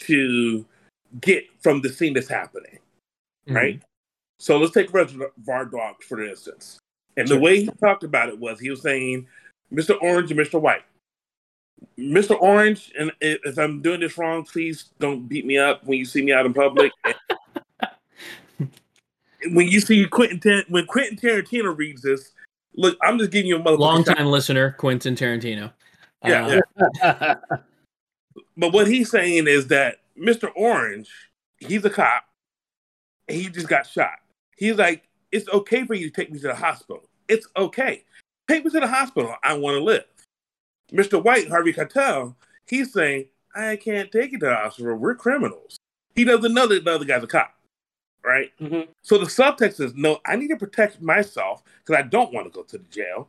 [0.00, 0.64] to
[1.20, 2.78] get from the scene that's happening
[3.46, 3.56] mm-hmm.
[3.56, 3.82] right
[4.38, 6.78] so let's take reservoir dogs for instance
[7.16, 7.36] and sure.
[7.36, 9.26] the way he talked about it was he was saying
[9.72, 9.96] Mr.
[10.00, 10.60] Orange and Mr.
[10.60, 10.82] White.
[11.98, 12.40] Mr.
[12.40, 16.22] Orange, and if I'm doing this wrong, please don't beat me up when you see
[16.22, 16.92] me out in public.
[19.52, 22.32] when you see Quentin, when Quentin Tarantino reads this,
[22.74, 25.72] look, I'm just giving you a long time listener, Quentin Tarantino.
[26.22, 26.60] Yeah, uh,
[27.02, 27.34] yeah.
[28.58, 30.50] but what he's saying is that Mr.
[30.54, 31.10] Orange,
[31.58, 32.24] he's a cop.
[33.28, 34.18] and he just got shot.
[34.56, 37.08] He's like, it's okay for you to take me to the hospital.
[37.28, 38.04] It's okay.
[38.48, 39.34] Take me to the hospital.
[39.42, 40.04] I want to live.
[40.92, 41.22] Mr.
[41.22, 42.34] White, Harvey Keitel,
[42.66, 44.96] he's saying, I can't take you to the hospital.
[44.96, 45.76] We're criminals.
[46.16, 47.54] He doesn't know that the other guy's a cop.
[48.24, 48.50] Right?
[48.60, 48.90] Mm-hmm.
[49.02, 52.56] So the subtext is no, I need to protect myself because I don't want to
[52.56, 53.28] go to the jail.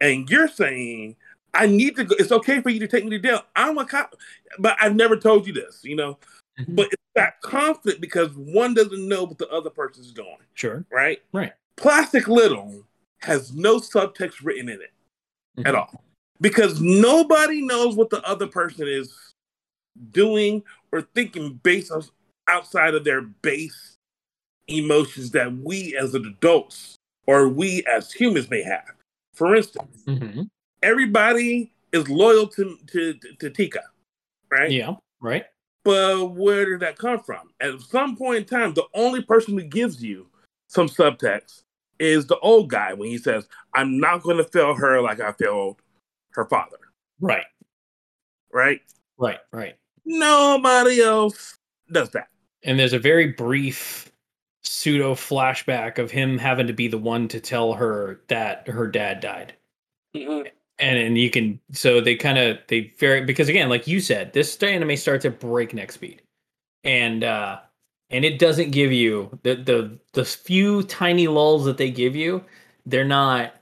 [0.00, 1.16] And you're saying,
[1.54, 2.14] I need to go.
[2.18, 3.42] It's okay for you to take me to jail.
[3.56, 4.14] I'm a cop,
[4.58, 6.18] but I've never told you this, you know?
[6.58, 6.74] Mm-hmm.
[6.74, 10.36] But it's that conflict because one doesn't know what the other person's doing.
[10.54, 10.84] Sure.
[10.90, 11.22] Right?
[11.32, 11.52] Right.
[11.76, 12.84] Plastic Little
[13.20, 14.92] has no subtext written in it
[15.56, 15.66] mm-hmm.
[15.66, 16.04] at all
[16.40, 19.32] because nobody knows what the other person is
[20.12, 22.02] doing or thinking based on
[22.48, 23.96] outside of their base
[24.68, 28.84] emotions that we as adults or we as humans may have.
[29.34, 30.42] For instance, mm-hmm.
[30.82, 33.82] Everybody is loyal to, to, to Tika,
[34.50, 34.70] right?
[34.70, 35.44] Yeah, right.
[35.84, 37.50] But where did that come from?
[37.60, 40.26] At some point in time, the only person who gives you
[40.66, 41.62] some subtext
[41.98, 45.32] is the old guy when he says, I'm not going to fail her like I
[45.32, 45.80] failed
[46.32, 46.78] her father.
[47.20, 47.46] Right.
[48.52, 48.80] Right?
[49.18, 49.76] Right, right.
[50.04, 51.56] Nobody else
[51.90, 52.28] does that.
[52.64, 54.12] And there's a very brief
[54.62, 59.20] pseudo flashback of him having to be the one to tell her that her dad
[59.20, 59.54] died.
[60.14, 60.48] Mm-hmm.
[60.80, 64.32] And and you can so they kind of they very because again like you said
[64.32, 66.22] this anime starts at breakneck speed,
[66.84, 67.58] and uh
[68.10, 72.44] and it doesn't give you the the the few tiny lulls that they give you
[72.86, 73.54] they're not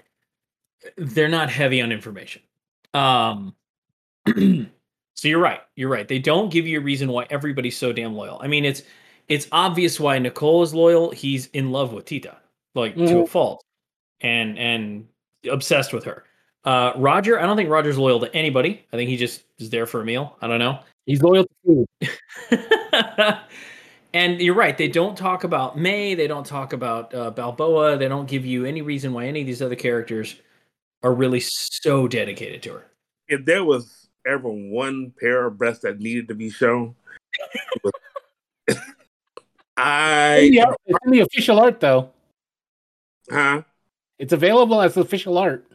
[0.97, 2.43] they're not heavy on information.
[2.93, 3.55] Um
[4.27, 6.07] so you're right you're right.
[6.07, 8.39] They don't give you a reason why everybody's so damn loyal.
[8.43, 8.83] I mean it's
[9.29, 11.11] it's obvious why nicole is loyal.
[11.11, 12.37] He's in love with tita
[12.75, 13.07] like mm-hmm.
[13.07, 13.27] to a mm-hmm.
[13.27, 13.65] fault.
[14.21, 15.09] And and
[15.51, 16.25] obsessed with her
[16.67, 19.87] uh roger i don't think roger's loyal to anybody i think he just is there
[19.87, 23.39] for a meal i don't know he's loyal to food
[24.17, 24.79] And you're right.
[24.79, 26.15] They don't talk about May.
[26.15, 27.99] They don't talk about uh, Balboa.
[27.99, 30.37] They don't give you any reason why any of these other characters
[31.03, 32.87] are really so dedicated to her.
[33.29, 36.95] If there was ever one pair of breasts that needed to be shown,
[39.77, 40.37] I.
[40.37, 42.09] It's in, the, it's in the official art, though.
[43.31, 43.65] Huh?
[44.19, 45.67] It's available as official art,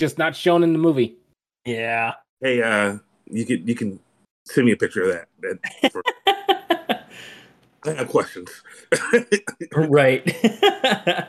[0.00, 1.16] just not shown in the movie.
[1.64, 2.14] Yeah.
[2.40, 4.00] Hey, uh, you can you can
[4.46, 5.28] send me a picture of that.
[5.42, 6.02] that for-
[7.82, 8.50] I have questions.
[9.74, 10.26] right.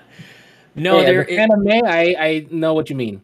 [0.76, 1.86] no, yeah, there the anime.
[1.86, 3.22] I I know what you mean.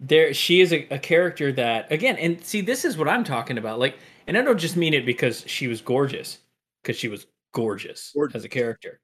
[0.00, 3.56] There, she is a, a, character that again, and see, this is what I'm talking
[3.56, 3.78] about.
[3.78, 3.96] Like,
[4.26, 6.40] and I don't just mean it because she was gorgeous,
[6.82, 9.00] because she was gorgeous, gorgeous as a character,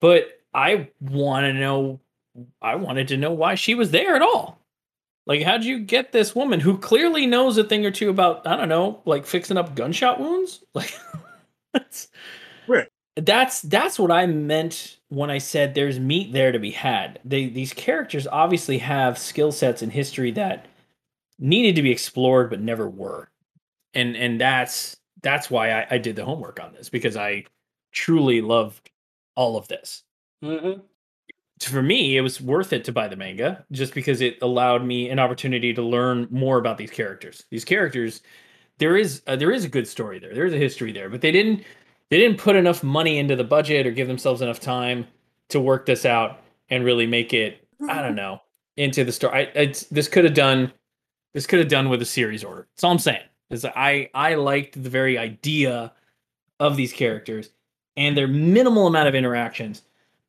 [0.00, 2.00] but I want to know.
[2.60, 4.61] I wanted to know why she was there at all.
[5.26, 8.56] Like, how'd you get this woman who clearly knows a thing or two about I
[8.56, 10.62] don't know, like fixing up gunshot wounds?
[10.74, 10.94] Like,
[11.72, 12.08] that's
[12.66, 12.88] Right.
[13.16, 17.20] That's that's what I meant when I said there's meat there to be had.
[17.24, 20.66] They these characters obviously have skill sets and history that
[21.38, 23.30] needed to be explored but never were.
[23.92, 27.44] And and that's that's why I, I did the homework on this because I
[27.92, 28.90] truly loved
[29.36, 30.02] all of this.
[30.42, 30.80] Mm-hmm.
[31.64, 35.10] For me, it was worth it to buy the manga just because it allowed me
[35.10, 37.44] an opportunity to learn more about these characters.
[37.50, 38.22] These characters,
[38.78, 40.34] there is a, there is a good story there.
[40.34, 41.64] There's a history there, but they didn't
[42.10, 45.06] they didn't put enough money into the budget or give themselves enough time
[45.48, 48.42] to work this out and really make it I don't know
[48.76, 49.48] into the story.
[49.54, 50.72] I, this could have done
[51.34, 52.68] this could have done with a series order.
[52.74, 53.22] That's all I'm saying.
[53.50, 55.92] Is I I liked the very idea
[56.60, 57.50] of these characters
[57.96, 59.82] and their minimal amount of interactions.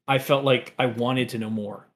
[0.07, 1.87] I felt like I wanted to know more,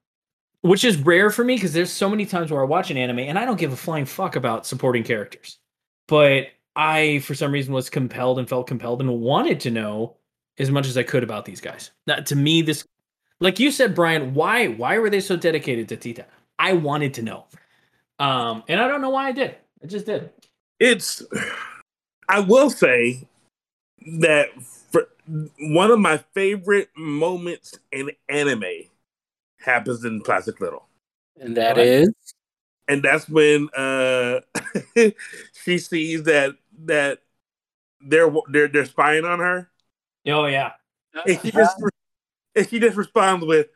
[0.61, 3.19] which is rare for me because there's so many times where I watch an anime
[3.19, 5.59] and I don't give a flying fuck about supporting characters,
[6.07, 10.15] but I for some reason was compelled and felt compelled and wanted to know
[10.57, 11.91] as much as I could about these guys.
[12.05, 12.85] That to me, this
[13.39, 16.25] like you said, Brian, why why were they so dedicated to Tita?
[16.59, 17.45] I wanted to know.
[18.19, 19.55] Um, and I don't know why I did.
[19.83, 20.31] I just did.
[20.79, 21.23] It's.
[22.29, 23.27] I will say
[24.19, 24.49] that
[25.59, 28.63] one of my favorite moments in anime
[29.59, 30.87] happens in Plastic Little,
[31.39, 31.85] And that Right.
[31.87, 32.13] is
[32.87, 34.39] and that's when uh
[35.53, 37.19] she sees that that
[38.01, 39.69] they're they're they're spying on her,
[40.27, 40.73] Oh yeah.
[41.25, 41.77] and she just
[42.55, 43.67] and she just responds with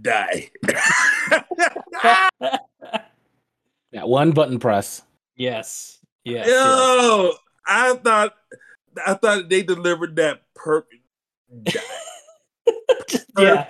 [0.00, 0.50] "die."
[3.92, 5.02] that one button press.
[5.36, 5.98] yes.
[6.24, 6.46] Yes.
[6.48, 6.64] yes.
[6.64, 7.32] Yo,
[7.66, 8.34] I thought
[9.04, 11.02] I thought they delivered that perfect.
[11.64, 11.80] Die.
[13.38, 13.68] yeah.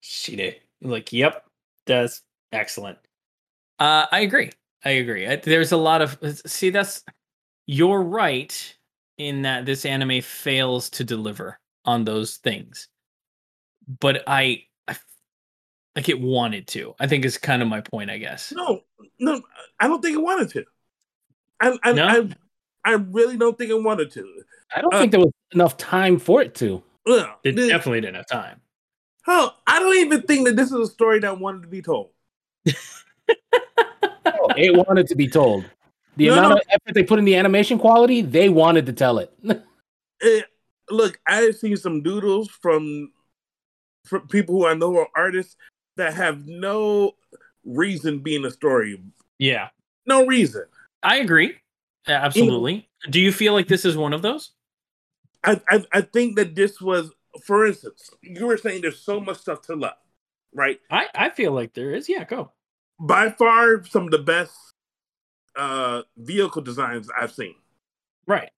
[0.00, 0.56] She did.
[0.80, 1.44] Like, yep,
[1.86, 2.98] that's excellent.
[3.78, 4.50] Uh, I agree.
[4.84, 5.26] I agree.
[5.26, 6.70] I, there's a lot of see.
[6.70, 7.04] That's
[7.66, 8.76] you're right
[9.18, 12.88] in that this anime fails to deliver on those things,
[14.00, 14.96] but I, I
[15.94, 16.94] like it wanted to.
[16.98, 18.10] I think is kind of my point.
[18.10, 18.52] I guess.
[18.54, 18.80] No,
[19.20, 19.40] no,
[19.78, 20.64] I don't think it wanted to.
[21.60, 22.28] I I, No?
[22.84, 24.42] I, I really don't think it wanted to.
[24.74, 26.82] I don't Uh, think there was enough time for it to.
[27.06, 28.60] Ugh, It this- definitely didn't have time.
[29.24, 32.10] hell, I don't even think that this is a story that wanted to be told.
[34.56, 35.64] It wanted to be told.
[36.16, 36.56] The No, amount no.
[36.56, 39.32] of effort they put in the animation quality, they wanted to tell it.
[40.24, 40.42] Eh,
[40.88, 43.10] look, I've seen some doodles from
[44.06, 45.56] from people who I know are artists
[45.96, 47.16] that have no
[47.64, 49.02] reason being a story.
[49.40, 49.70] Yeah,
[50.06, 50.64] No reason.
[51.02, 51.56] I agree.
[52.06, 52.88] Absolutely.
[53.10, 54.52] Do you feel like this is one of those?
[55.44, 57.10] I, I I think that this was,
[57.44, 59.96] for instance, you were saying there's so much stuff to love,
[60.54, 60.80] right?
[60.90, 62.08] I I feel like there is.
[62.08, 62.52] Yeah, go.
[63.00, 64.52] By far, some of the best
[65.56, 67.54] uh vehicle designs I've seen.
[68.26, 68.50] Right.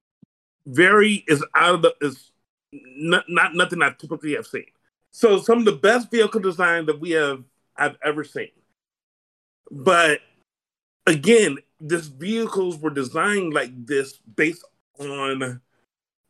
[0.66, 2.30] Very is out of the is
[2.72, 4.66] not, not nothing I typically have seen.
[5.10, 7.44] So some of the best vehicle design that we have
[7.76, 8.50] I've ever seen.
[9.70, 10.20] But
[11.06, 14.64] again, these vehicles were designed like this based
[14.98, 15.60] on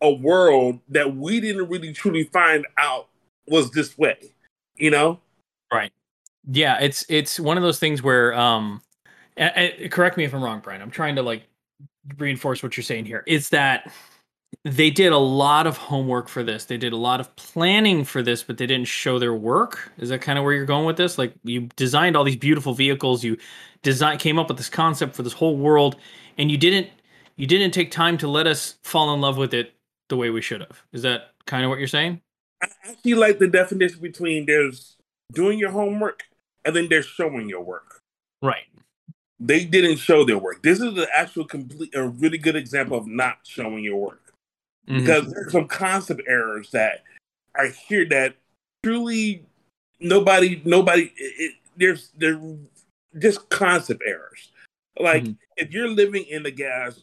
[0.01, 3.09] a world that we didn't really truly find out
[3.47, 4.35] was this way.
[4.77, 5.21] You know?
[5.73, 5.93] Right.
[6.51, 8.83] Yeah, it's it's one of those things where um
[9.90, 10.83] correct me if I'm wrong, Brian.
[10.83, 11.45] I'm trying to like
[12.19, 13.23] reinforce what you're saying here.
[13.27, 13.93] Is that
[14.64, 16.64] they did a lot of homework for this.
[16.67, 19.93] They did a lot of planning for this, but they didn't show their work.
[19.99, 21.19] Is that kind of where you're going with this?
[21.19, 23.37] Like you designed all these beautiful vehicles, you
[23.83, 25.97] design came up with this concept for this whole world,
[26.38, 26.88] and you didn't
[27.37, 29.75] you didn't take time to let us fall in love with it
[30.09, 30.83] the way we should have.
[30.93, 32.21] Is that kind of what you're saying?
[32.62, 34.97] I actually like the definition between there's
[35.33, 36.23] doing your homework
[36.64, 38.01] and then there's showing your work.
[38.40, 38.64] Right.
[39.40, 40.62] They didn't show their work.
[40.62, 44.24] This is the actual complete, a really good example of not showing your work
[44.88, 44.99] Mhm.
[44.99, 47.05] because there's some concept errors that
[47.55, 48.37] are here that
[48.83, 49.47] truly
[50.01, 52.40] nobody, nobody, it, it, there's there
[53.18, 54.51] just concept errors.
[54.99, 55.38] Like Mhm.
[55.57, 57.01] if you're living in the gas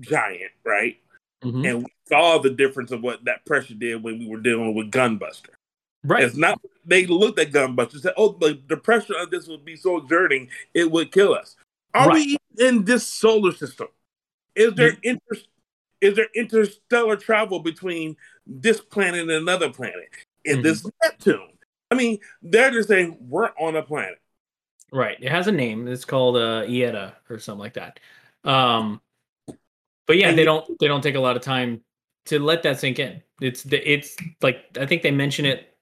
[0.00, 1.00] giant, right?
[1.42, 1.68] Mhm.
[1.68, 4.90] And we saw the difference of what that pressure did when we were dealing with
[4.90, 5.50] Gunbuster.
[6.04, 6.22] Right.
[6.24, 9.64] It's not they looked at Gunbuster and said, "Oh, the, the pressure of this would
[9.64, 11.56] be so exerting, it would kill us."
[11.94, 13.88] Are we in this solar system?
[14.54, 15.36] Is there inter,
[16.00, 20.08] is there interstellar travel between this planet and another planet?
[20.44, 20.62] Is Mhm.
[20.62, 21.58] this Neptune?
[21.90, 24.18] I mean, they're just saying we're on a planet.
[24.92, 25.18] Right.
[25.20, 25.88] It has a name.
[25.88, 28.00] It's called uh Ietta or something like that.
[28.44, 29.00] Um
[30.06, 31.82] but yeah, And they don't they don't take a lot of time
[32.26, 33.22] to let that sink in.
[33.40, 35.74] It's the it's like I think they mention it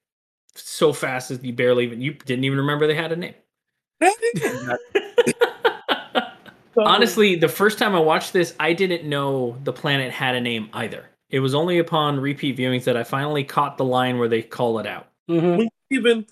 [0.55, 3.35] so fast as you barely even you didn't even remember they had a name.
[6.77, 10.69] Honestly, the first time I watched this, I didn't know the planet had a name
[10.73, 11.05] either.
[11.29, 14.79] It was only upon repeat viewings that I finally caught the line where they call
[14.79, 15.07] it out.
[15.29, 15.57] Mhm.
[15.57, 16.25] we even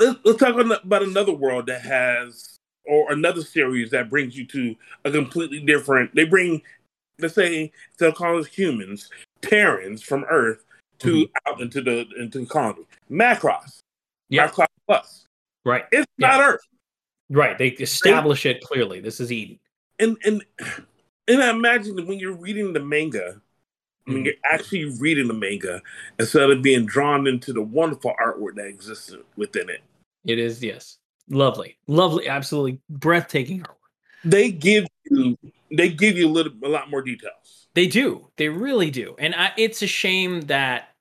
[0.00, 4.46] let, let's talk about about another world that has or another series that brings you
[4.46, 4.74] to
[5.04, 6.14] a completely different.
[6.14, 6.60] They bring,
[7.20, 9.10] let's say, they'll call us humans,
[9.42, 10.64] Terrans from Earth
[11.00, 11.50] to Mm-hmm.
[11.52, 12.84] out into the into the colony.
[13.10, 13.78] Macross,
[14.28, 14.48] Yeah.
[14.48, 15.24] Macross Plus.
[15.64, 15.84] Right.
[15.92, 16.28] It's Yeah.
[16.28, 16.60] not Earth.
[17.30, 17.56] Right.
[17.56, 19.00] They establish it clearly.
[19.00, 19.58] This is Eden.
[19.98, 20.44] And and
[21.28, 23.40] and I imagine that when you're reading the manga,
[24.04, 24.24] when Mhm.
[24.26, 25.82] you're actually reading the manga
[26.18, 29.82] instead of being drawn into the wonderful artwork that exists within it,
[30.24, 30.98] It is, yes.
[31.30, 31.78] Lovely.
[31.86, 32.26] Lovely.
[32.28, 33.74] Absolutely breathtaking artwork.
[34.24, 35.36] they give you
[35.70, 37.68] they give you a little a lot more details.
[37.74, 38.30] They do.
[38.36, 39.14] They really do.
[39.18, 40.94] And I, it's a shame that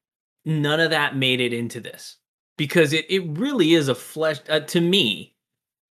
[0.46, 2.18] none of that made it into this
[2.58, 5.34] because it, it really is a flesh uh, to me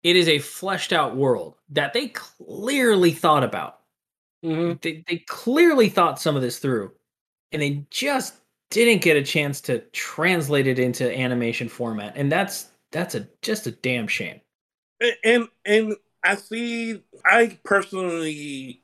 [0.04, 3.82] it is a fleshed out world that they clearly thought about
[4.44, 4.80] Mhm.
[4.82, 6.92] they, they clearly thought some of this through
[7.52, 8.36] and they just
[8.70, 13.68] didn't get a chance to translate it into animation format and that's that's a just
[13.68, 14.40] a damn shame
[15.02, 18.82] And and, and I see I personally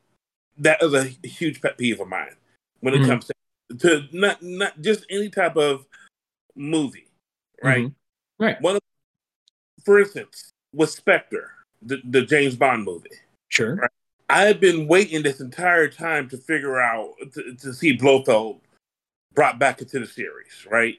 [0.57, 2.36] that is a huge pet peeve of mine
[2.82, 3.07] when it Mhm.
[3.07, 5.86] comes to, to not not just any type of
[6.55, 7.07] movie,
[7.63, 7.86] right?
[7.86, 7.95] Mhm.
[8.39, 8.61] Right.
[8.61, 8.82] One of,
[9.84, 11.51] for instance, with Spectre,
[11.82, 13.09] the, the James Bond movie.
[13.49, 13.89] sure Right.
[14.30, 18.59] I've been waiting this entire time to figure out to, to see Blofeld
[19.34, 20.95] brought back into the series, right?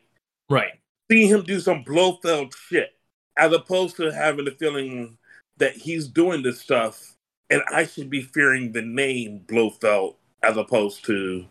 [0.48, 0.72] right
[1.10, 2.94] Seeing him do some Blofeld shit,
[3.36, 5.16] as opposed to having the feeling
[5.58, 7.14] that he's doing this stuff,
[7.50, 11.44] and I should be fearing the name Blofeld as opposed to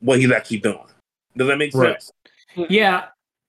[0.00, 0.86] what he's actually doing.
[1.36, 2.02] Does that make Right.
[2.02, 2.10] sense?
[2.68, 3.06] yeah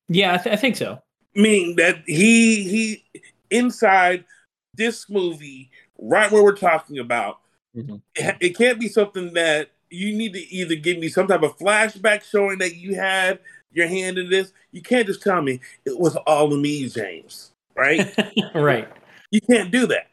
[0.10, 1.00] yeah I, th- I think so
[1.34, 3.04] meaning that he he
[3.52, 4.26] inside
[4.74, 7.39] this movie right where we're talking about
[7.76, 8.02] Mhm.
[8.16, 11.58] it, it can't be something that you need to either give me some type of
[11.58, 13.39] flashback showing that you had
[13.72, 14.52] your hand in this.
[14.72, 18.14] You can't just tell me it was all of me james right?
[18.56, 18.89] Right.
[19.32, 20.08] You can't do that.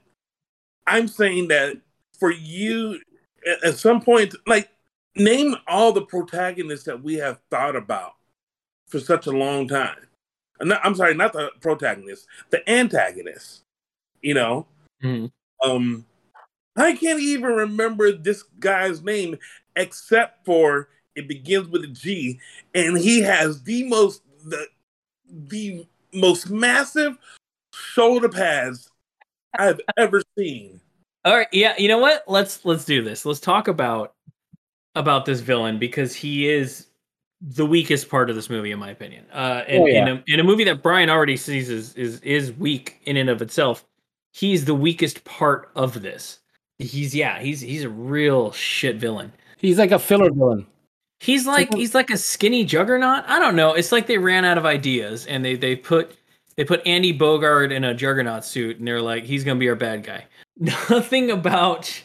[0.87, 1.77] I'm saying that
[2.19, 3.01] for you
[3.65, 4.69] at, some point like
[5.17, 8.13] name all the protagonists that we have thought about
[8.87, 9.97] for such a long time
[10.63, 13.63] not- i'm sorry not the protagonist the antagonist
[14.23, 14.67] you know
[15.03, 15.31] Mhm.
[15.65, 16.05] um
[16.77, 19.39] i can't even remember this guy's name
[19.77, 22.41] except for it begins with a g
[22.75, 24.67] and he has the most the
[25.29, 27.17] the most massive
[27.73, 28.91] shoulder pads
[29.59, 30.81] i've ever seen
[31.25, 32.25] All right, yeah, you know what?
[32.27, 33.27] Let's let's do this.
[33.27, 34.15] Let's talk about
[34.95, 36.87] about this villain because he is
[37.41, 39.25] the weakest part of this movie, in my opinion.
[39.33, 40.03] Uh, and Oh, yeah.
[40.03, 43.31] in, a, in a movie that Brian already sees is is is weak in and
[43.31, 43.85] of itself,
[44.33, 46.41] he's the weakest part of this.
[46.79, 49.33] He's yeah, he's he's a real shit villain.
[49.59, 50.67] He's like a filler villain.
[51.21, 53.25] He's like he's like a skinny juggernaut.
[53.27, 53.75] I don't know.
[53.75, 56.17] It's like they ran out of ideas and they they put
[56.57, 59.69] they put Andy Bogard in a juggernaut suit and they're like he's going to be
[59.69, 60.25] our bad guy.
[60.59, 62.03] Nothing about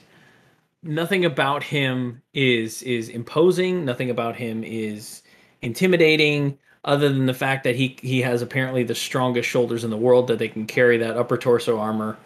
[0.84, 5.23] nothing about him is is imposing, nothing about him is
[5.64, 9.98] intimidating other than the fact that he he has apparently the strongest shoulders in the
[9.98, 12.18] world that they can carry that upper torso armor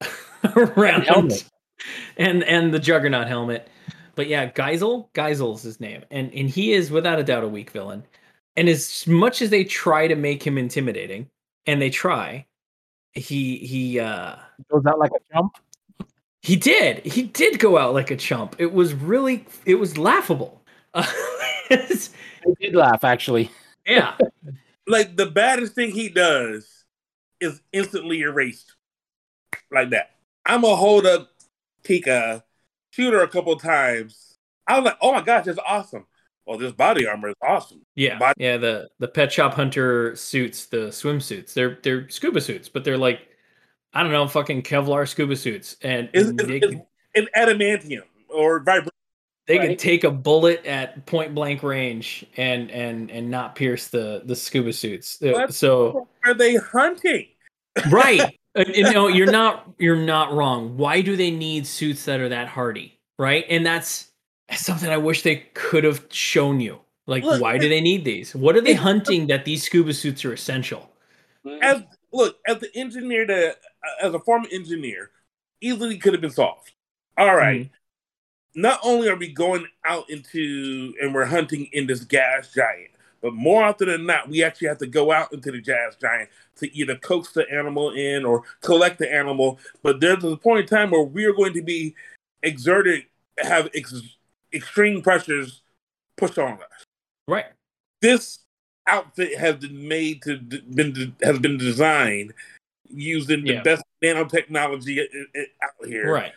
[0.56, 1.02] around.
[1.02, 1.44] Helmet.
[2.16, 3.68] and and the juggernaut helmet.
[4.14, 6.04] But yeah Guizel Guizel's his name.
[6.10, 8.04] And and he is without a doubt a weak villain.
[8.56, 11.28] And as much as they try to make him intimidating
[11.66, 12.44] and they try
[13.12, 14.36] he he uh
[14.70, 15.56] Goes out like a jump.
[16.42, 17.04] he did.
[17.06, 18.56] He did go out like a chump.
[18.58, 20.60] It was really it was laughable.
[20.94, 21.06] uh,
[21.70, 23.50] I did laugh actually.
[23.86, 24.16] yeah.
[24.90, 26.66] Like the baddest thing he does
[27.42, 28.74] is instantly erased.
[29.70, 30.12] Like that.
[30.46, 31.28] I'm gonna hold up
[31.84, 32.42] tika
[32.90, 34.38] shoot her a couple times.
[34.66, 36.06] I was like oh my gosh that's awesome.
[36.46, 37.82] Well this body armor is awesome.
[37.96, 42.70] Yeah But- yeah the the pet shop hunter suits the swimsuits they're they're scuba suits
[42.70, 43.28] but they're like
[43.92, 46.76] i don't know fucking kevlar scuba suits and it's, they, it's,
[47.14, 48.88] it's an adamantium or vibration
[49.48, 54.22] they can take a bullet at point blank range and and and not pierce the
[54.26, 55.20] the scuba suits.
[55.22, 55.54] Uh, What?
[55.54, 57.26] so are they hunting?
[57.90, 58.38] Right.
[58.54, 60.76] And, and, no you're not you're not wrong.
[60.76, 62.98] Why do they need suits that are that hardy?
[63.18, 63.44] Right?
[63.48, 64.10] And that's,
[64.48, 66.78] that's something i wish they could have shown you.
[67.06, 68.34] Like Look, why do they need these?
[68.34, 70.90] What are they hunting that these scuba suits are essential?
[71.62, 71.82] As
[72.12, 73.56] look as the engineer that
[74.02, 75.10] as a former engineer
[75.60, 76.72] easily could have been solved.
[77.16, 77.62] All right.
[77.62, 77.77] Mm-hmm.
[78.54, 82.90] Not only are we going out into and we're hunting in this gas giant
[83.20, 86.28] but more often than not we actually have to go out into the gas giant
[86.56, 90.66] to either coax the animal in or collect the animal but there's a point in
[90.66, 91.94] time where we are going to be
[92.42, 93.04] exerted
[93.38, 94.16] have ex-
[94.52, 95.62] extreme pressures
[96.16, 96.84] pushed on us
[97.26, 97.46] right
[98.00, 98.40] this
[98.86, 102.32] outfit has been made to been has been designed
[102.88, 103.56] using Yeah.
[103.56, 106.32] the best nanotechnology i- i- out here Right.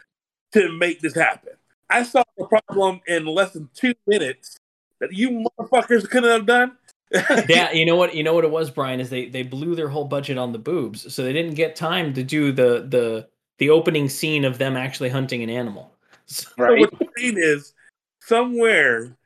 [0.51, 1.53] to make this happen.
[1.91, 4.57] I saw the problem in less than two minutes
[4.99, 6.77] that you motherfuckers couldn't have done.
[7.49, 8.15] Yeah, you know what?
[8.15, 10.57] You know what it was, Brian, is they they blew their whole budget on the
[10.59, 13.27] boobs, so they didn't get time to do the the
[13.57, 15.93] the opening scene of them actually hunting an animal.
[16.27, 17.73] So- So what the thing is,
[18.21, 19.17] somewhere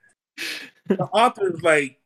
[0.87, 1.99] the author's like,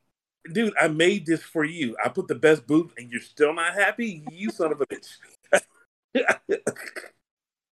[0.52, 1.96] dude, I made this for you.
[2.04, 4.26] I put the best boob and you're still not happy?
[4.34, 5.08] You son of a bitch.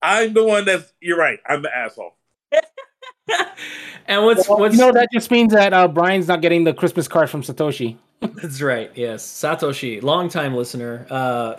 [0.03, 1.39] I'm the one that's you're right.
[1.49, 2.17] I'm the asshole.
[4.07, 6.75] and what's Well, what's you know that just means that uh, Brian's not getting the
[6.75, 7.97] Christmas card from Satoshi.
[8.21, 8.91] That's right.
[8.95, 11.07] Yes, Satoshi, longtime listener.
[11.11, 11.55] Uh,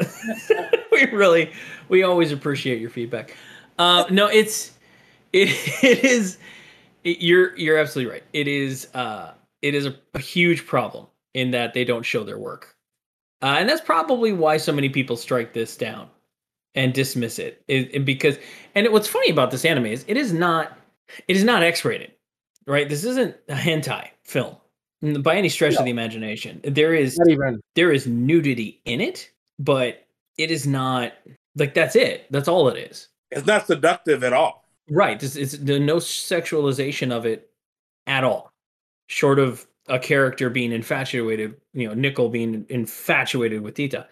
[0.91, 1.51] we really,
[1.89, 3.35] we always appreciate your feedback.
[3.77, 4.73] Uh, no, it's
[5.33, 5.49] it,
[5.83, 6.37] it is.
[7.03, 8.23] It, you're you're absolutely right.
[8.33, 12.39] It is uh, it is a, a huge problem in that they don't show their
[12.39, 12.75] work,
[13.41, 16.07] uh, and that's probably why so many people strike this down
[16.73, 17.61] and dismiss it.
[17.67, 18.37] It- it- because
[18.73, 20.77] and what's funny about this anime is it is not
[21.27, 22.11] it is not X rated,
[22.67, 22.87] right?
[22.89, 24.55] This isn't a hentai film
[25.21, 26.61] by any stretch of the imagination.
[26.63, 27.61] There is Not even.
[27.75, 30.05] there is nudity in it, but
[30.37, 31.13] it is not
[31.55, 32.25] like that's it.
[32.31, 33.07] That's all it is.
[33.31, 34.65] It's not seductive at all.
[34.89, 35.21] Right.
[35.21, 37.49] It's, it's there's no sexualization of it
[38.07, 38.51] at all,
[39.07, 41.55] short of a character being infatuated.
[41.73, 44.07] You know, Nickel being infatuated with Tita,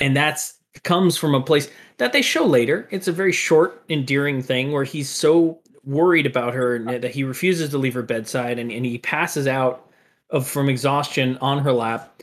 [0.00, 2.86] and that's comes from a place that they show later.
[2.90, 7.24] It's a very short, endearing thing where he's so worried about her and that he
[7.24, 9.90] refuses to leave her bedside, and, and he passes out
[10.30, 12.22] of from exhaustion on her lap.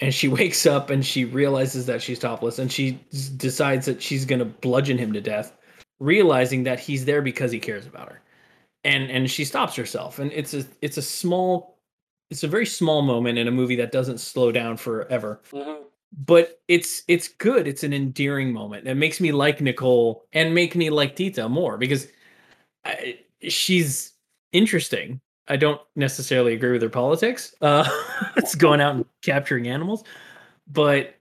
[0.00, 3.00] And she wakes up and she realizes that she's topless, and she
[3.36, 5.56] decides that she's gonna bludgeon him to death
[6.02, 8.20] realizing that he's there because he cares about her.
[8.84, 11.78] And and she stops herself and it's a it's a small
[12.30, 15.40] it's a very small moment in a movie that doesn't slow down forever.
[15.52, 15.84] Mm-hmm.
[16.26, 17.68] But it's it's good.
[17.68, 18.88] It's an endearing moment.
[18.88, 22.08] It makes me like nicole and make me like tita more because
[22.84, 23.18] I,
[23.48, 24.12] she's
[24.52, 27.88] interesting i don't necessarily agree with her politics uh
[28.36, 30.04] it's going out and capturing animals
[30.66, 31.14] but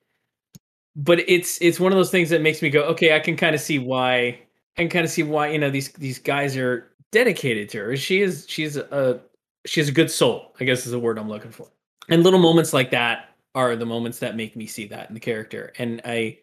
[0.96, 3.56] but it's it's one of those things that makes me go okay i can kind
[3.56, 4.38] of see why
[4.82, 7.98] can kind of see why you know these these guys are dedicated to her.
[7.98, 9.22] She is she's a
[9.66, 10.56] she has a good soul.
[10.60, 11.68] I guess is the word I'm looking for.
[12.10, 15.20] And little moments like that are the moments that make me see that in the
[15.20, 15.72] character.
[15.78, 16.40] And I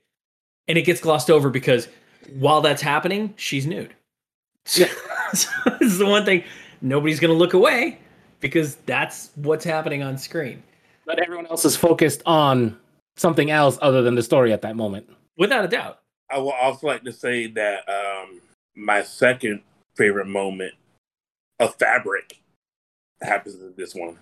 [0.69, 1.89] and it gets glossed over because
[2.35, 3.95] while that's happening, she's nude.
[4.65, 4.85] So,
[5.35, 5.49] so
[5.81, 6.45] this is the one thing
[6.81, 7.99] nobody's gonna look away
[8.41, 10.63] because that's what's happening on screen.
[11.07, 12.79] But everyone else is focused on
[13.17, 15.09] something else other than the story at that moment.
[15.37, 16.01] Without a doubt.
[16.31, 18.41] I would also like to say that um,
[18.77, 19.63] my second
[19.97, 20.75] favorite moment
[21.59, 22.39] of fabric
[23.23, 24.19] happens in this one.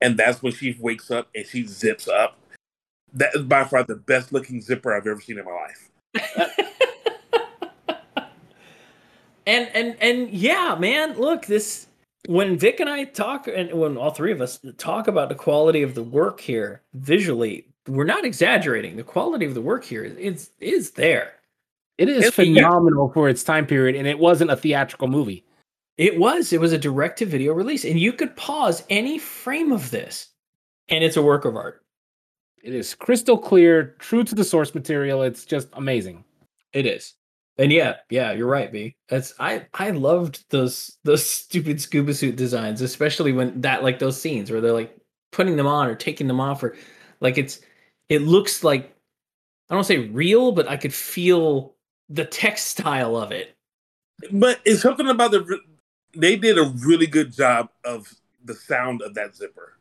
[0.00, 2.38] And that's when she wakes up and she zips up.
[3.12, 5.90] That is by far the best looking zipper I've ever seen in my life.
[9.50, 11.86] and and and yeah, man, look, this
[12.28, 15.82] when Vic and I talk and when all three of us talk about the quality
[15.82, 18.96] of the work here visually, we're not exaggerating.
[18.96, 21.34] The quality of the work here is is, is there.
[21.98, 25.44] It is It's- phenomenal for its time period, and it wasn't a theatrical movie.
[25.98, 26.52] It was.
[26.52, 30.28] It was a direct to video release, and you could pause any frame of this,
[30.88, 31.82] and it's a work of art.
[32.62, 35.22] It is crystal clear, true to the source material.
[35.22, 36.24] It's just amazing.
[36.72, 37.14] It is.
[37.60, 38.96] And yeah, yeah, you're right, B.
[39.10, 44.18] That's I I loved those those stupid scuba suit designs, especially when that like those
[44.18, 44.96] scenes where they're like
[45.30, 46.74] putting them on or taking them off or
[47.20, 47.60] like it's
[48.08, 48.96] it looks like
[49.68, 51.74] I don't want to say real, but I could feel
[52.08, 53.54] the textile of it.
[54.32, 55.60] But it's something about the.
[56.16, 58.12] They did a really good job of
[58.44, 59.78] the sound of that zipper.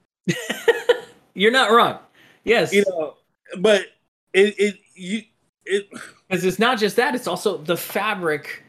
[1.34, 2.00] you're not wrong.
[2.44, 2.74] Yes.
[2.74, 3.16] You know,
[3.58, 3.88] but
[4.34, 5.24] it, it, you,
[5.66, 5.88] it,
[6.30, 8.64] Because it's not just that; it's also the fabric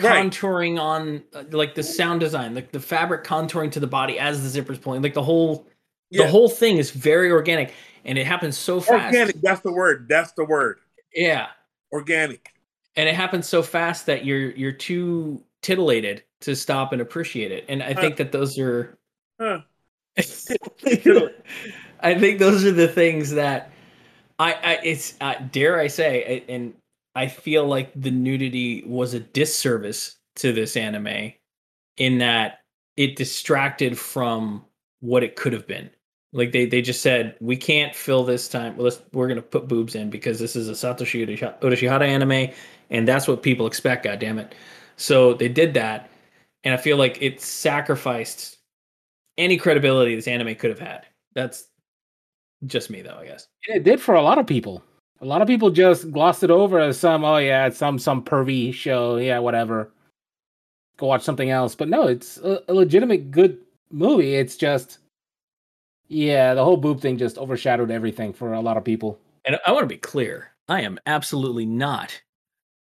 [0.00, 0.24] Right.
[0.24, 4.42] contouring on, uh, like the sound design, like the fabric contouring to the body as
[4.42, 5.02] the zipper's pulling.
[5.02, 5.66] Like the whole,
[6.10, 9.06] yeah, the whole thing is very organic, and it happens so fast.
[9.14, 9.40] organic.
[9.42, 10.06] That's the word.
[10.08, 10.78] That's the word.
[11.14, 11.48] Yeah,
[11.92, 12.54] Organic.
[12.96, 17.64] and it happens so fast that you're you're too titillated to stop and appreciate it.
[17.68, 18.96] And I think that those are.
[19.38, 19.60] Huh.
[22.02, 23.70] I think those are the things that
[24.38, 26.74] I, I it's uh, dare I say, and
[27.20, 31.34] I feel like the nudity was a disservice to this anime
[31.98, 32.60] in that
[32.96, 34.64] it distracted from
[35.00, 35.90] what it could have been.
[36.32, 38.74] Like they they just said we can't fill this time.
[38.74, 41.26] Well, let's we're gonna put boobs in because this is a Satoshi
[41.60, 42.54] Urushihara anime,
[42.88, 44.04] and that's what people expect.
[44.04, 44.54] God damn it!
[44.96, 46.08] So they did that,
[46.64, 48.56] and I feel like it sacrificed
[49.36, 51.04] any credibility this anime could have had.
[51.34, 51.68] That's
[52.64, 53.46] just me, though, I guess.
[53.68, 54.82] It did for a lot of people.
[55.22, 58.24] A lot of people just glossed it over as some, oh yeah, it's some some
[58.24, 59.90] pervy show, yeah, whatever.
[60.96, 61.74] Go watch something else.
[61.74, 63.58] But no, it's a, a legitimate good
[63.90, 64.34] movie.
[64.34, 64.98] It's just,
[66.08, 69.18] yeah, the whole boob thing just overshadowed everything for a lot of people.
[69.44, 70.52] And I want to be clear.
[70.68, 72.20] I am absolutely not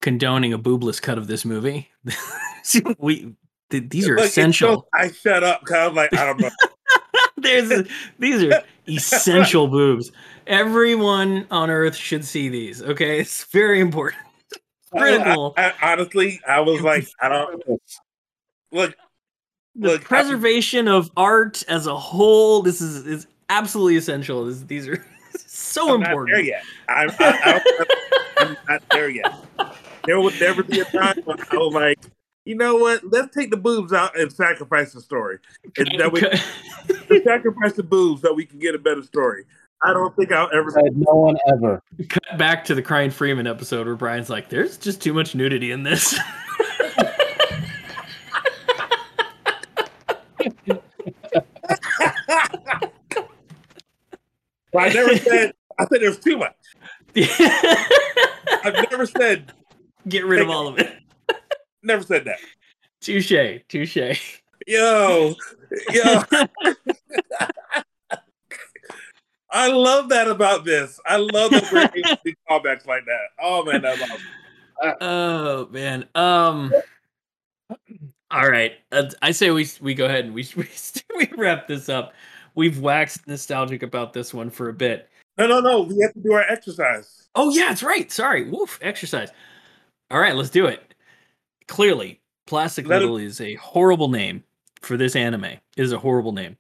[0.03, 1.89] condoning a boobless cut of this movie.
[2.99, 3.35] we
[3.71, 4.83] th- these are Look, essential.
[4.83, 6.51] so- I shut up because I'm like, I don't know.
[7.37, 10.11] There's these are essential boobs.
[10.47, 12.83] Everyone on earth should see these.
[12.83, 14.23] Okay, it's very important.
[14.97, 15.53] Critical.
[15.57, 17.63] I, I, honestly, I was like, I don't
[18.73, 18.95] look.
[19.77, 22.63] The Look, I- preservation of art as a whole.
[22.63, 24.47] This is is absolutely essential.
[24.47, 25.05] This, these are
[25.37, 26.45] so I'm not there important.
[26.47, 26.63] yet.
[26.89, 27.85] I'm, I, I,
[28.39, 29.33] I'm not there yet.
[30.05, 31.99] There would never be a time when I was like,
[32.49, 33.03] you know what?
[33.05, 35.37] Let's take the boobs out and sacrifice the story.
[35.77, 36.21] And that we
[37.23, 39.45] sacrifice the boobs so we can get a better story.
[39.85, 40.71] I don't think I'll ever.
[40.71, 41.83] Said no one ever.
[42.09, 45.73] Cut back to the Crying Freeman episode where Brian's like, "There's just too much nudity
[45.73, 46.19] in this."
[54.75, 55.53] I never said.
[55.79, 56.57] I said there's too much.
[58.65, 59.53] I've never said.
[60.09, 60.95] Get rid of all of it.
[61.83, 62.39] Never said that.
[63.01, 64.41] Touche, touche.
[64.67, 65.35] Yo,
[65.93, 66.23] yo.
[69.51, 71.01] I love that about this.
[71.07, 73.29] I love that we're able to do callbacks like that.
[73.41, 74.97] Oh man, that's awesome.
[75.01, 76.05] Oh man.
[76.15, 76.73] Um.
[78.31, 78.73] All right.
[78.93, 80.69] Uh, I say we we go ahead and we we,
[81.17, 82.13] we wrap this up.
[82.55, 85.09] We've waxed nostalgic about this one for a bit.
[85.39, 85.83] No, no, no.
[85.83, 87.29] We have to do our exercise.
[87.35, 88.11] Oh yeah, that's right.
[88.11, 88.51] Sorry.
[88.51, 88.79] Woof.
[88.83, 89.31] Exercise.
[90.11, 90.88] All right, let's do it.
[91.69, 94.43] Clearly, Plastic Let it- Little is a horrible name
[94.81, 95.45] for this anime.
[95.45, 96.57] It is a horrible name.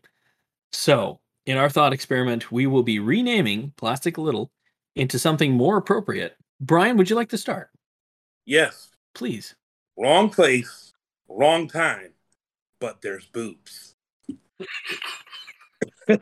[0.72, 4.52] So, in our thought experiment, we will be renaming Plastic Little
[4.94, 6.36] into something more appropriate.
[6.60, 7.70] Brian, would you like to start?
[8.44, 8.90] Yes.
[9.14, 9.54] Please.
[9.96, 10.92] Wrong place,
[11.28, 12.12] wrong time,
[12.80, 13.96] but there's boobs.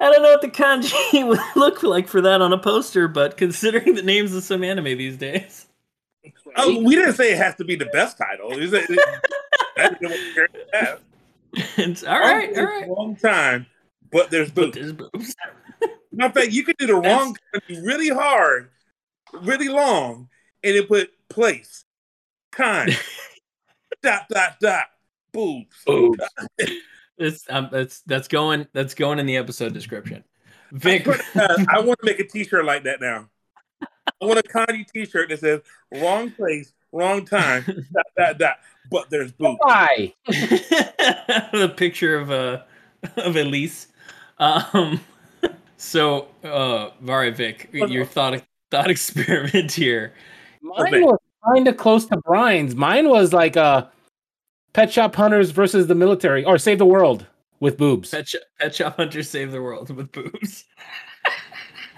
[0.00, 3.36] I don't know what the kanji would look like for that on a poster, but
[3.36, 5.66] considering the names of some anime these days.
[6.56, 8.52] Oh, we didn't say it has to be the best title.
[8.58, 8.86] Is it?
[9.76, 11.00] That's what we're at.
[11.76, 12.88] It's all right, all right.
[12.88, 13.66] Wrong time,
[14.12, 14.76] but there's But boobs.
[14.76, 15.34] there's boobs.
[16.12, 18.70] Matter of fact, you could do the wrong time really hard,
[19.32, 20.28] really long,
[20.62, 21.84] and it put place,
[22.54, 22.90] time,
[24.02, 24.84] dot dot dot,
[25.32, 25.76] boobs.
[25.86, 26.18] Boobs.
[27.18, 30.24] It's um, that's that's going that's going in the episode description.
[30.72, 33.28] Vic, Uh, I want to make a T-shirt like that now.
[33.82, 35.60] I want a Kanye T-shirt that says
[35.92, 38.56] "Wrong place, wrong time." dot dot dot.
[38.90, 39.58] But there's boobs.
[39.60, 40.14] Why?
[40.26, 42.62] the picture of uh
[43.16, 43.88] of Elise.
[44.38, 45.00] Um,
[45.76, 50.14] so uh, Vari Vic, your thought thought experiment here.
[50.62, 52.74] Mine was kind of close to Brian's.
[52.74, 53.86] Mine was like uh,
[54.72, 57.26] Pet Shop Hunters versus the military, or Save the World
[57.60, 58.10] with boobs.
[58.10, 60.64] Pet Shop, Pet Shop Hunters save the world with boobs.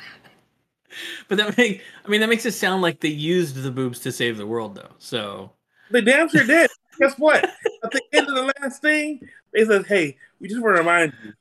[1.29, 4.13] but that make I mean that makes it sound like they used the boobs to
[4.13, 4.93] save the world though.
[4.99, 5.53] So
[5.91, 6.71] They damn sure did.
[6.99, 7.45] Guess what?
[7.45, 9.21] At the end of the last thing,
[9.53, 11.33] they said, "Hey, we just want to remind you,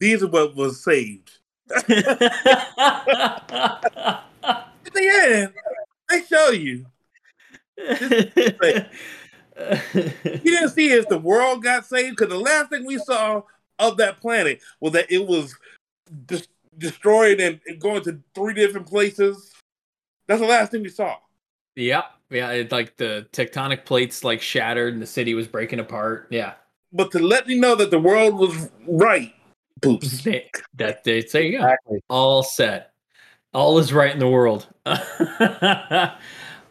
[0.00, 1.38] these are what was saved."
[1.70, 1.86] At
[4.94, 5.52] the end,
[6.08, 6.86] they show you.
[9.94, 13.42] You didn't see if the world got saved because the last thing we saw
[13.78, 15.54] of that planet was that it was
[16.26, 16.46] des-
[16.78, 19.52] destroyed and, and going to three different places.
[20.26, 21.16] That's the last thing we saw.
[21.76, 22.04] Yep.
[22.30, 26.28] Yeah, it, like the tectonic plates like shattered and the city was breaking apart.
[26.30, 26.54] Yeah.
[26.92, 29.34] But to let me know that the world was right,
[29.82, 30.22] poops.
[30.22, 31.64] They, that they there you go.
[31.64, 32.00] Exactly.
[32.08, 32.92] All set.
[33.54, 34.66] All is right in the world.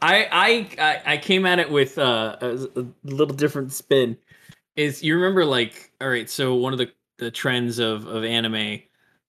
[0.02, 4.18] I, I I came at it with uh, a, a little different spin.
[4.76, 6.30] Is you remember like all right?
[6.30, 8.80] So one of the the trends of of anime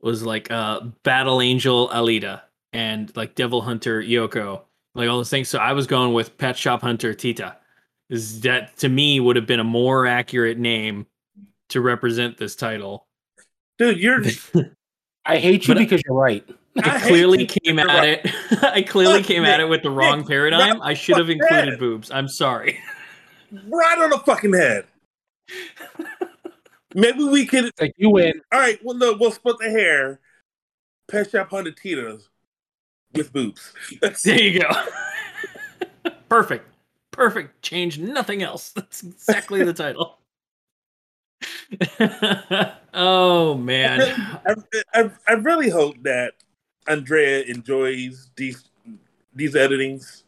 [0.01, 2.41] was like uh Battle Angel Alita
[2.73, 4.62] and like Devil Hunter Yoko,
[4.95, 5.49] like all those things.
[5.49, 7.57] So I was going with Pet Shop Hunter Tita.
[8.09, 11.07] Is that to me would have been a more accurate name
[11.70, 13.07] to represent this title.
[13.79, 14.23] Dude, you're
[15.25, 16.49] I hate you But- because you're right.
[16.77, 18.20] I I clearly came at right.
[18.25, 18.62] it.
[18.64, 20.81] I clearly Fuck came at it with the wrong Nick, paradigm.
[20.81, 21.79] right I should have included head.
[21.79, 22.11] boobs.
[22.11, 22.79] I'm sorry.
[23.68, 24.87] right on the fucking head.
[26.95, 27.66] Maybe we could.
[27.66, 28.41] It's like you win.
[28.53, 30.20] All right, well, look, we'll split the hair.
[31.11, 32.29] Pet Shop Hunter Titas
[33.14, 33.73] with boobs.
[34.25, 34.70] There you go.
[36.29, 36.66] Perfect.
[37.11, 37.61] Perfect.
[37.62, 38.70] Change nothing else.
[38.70, 40.18] That's exactly the title.
[42.95, 44.01] oh man.
[44.47, 44.55] I,
[44.95, 46.35] I, I really hope that
[46.89, 48.64] Andrea enjoys these
[49.35, 50.22] these editings.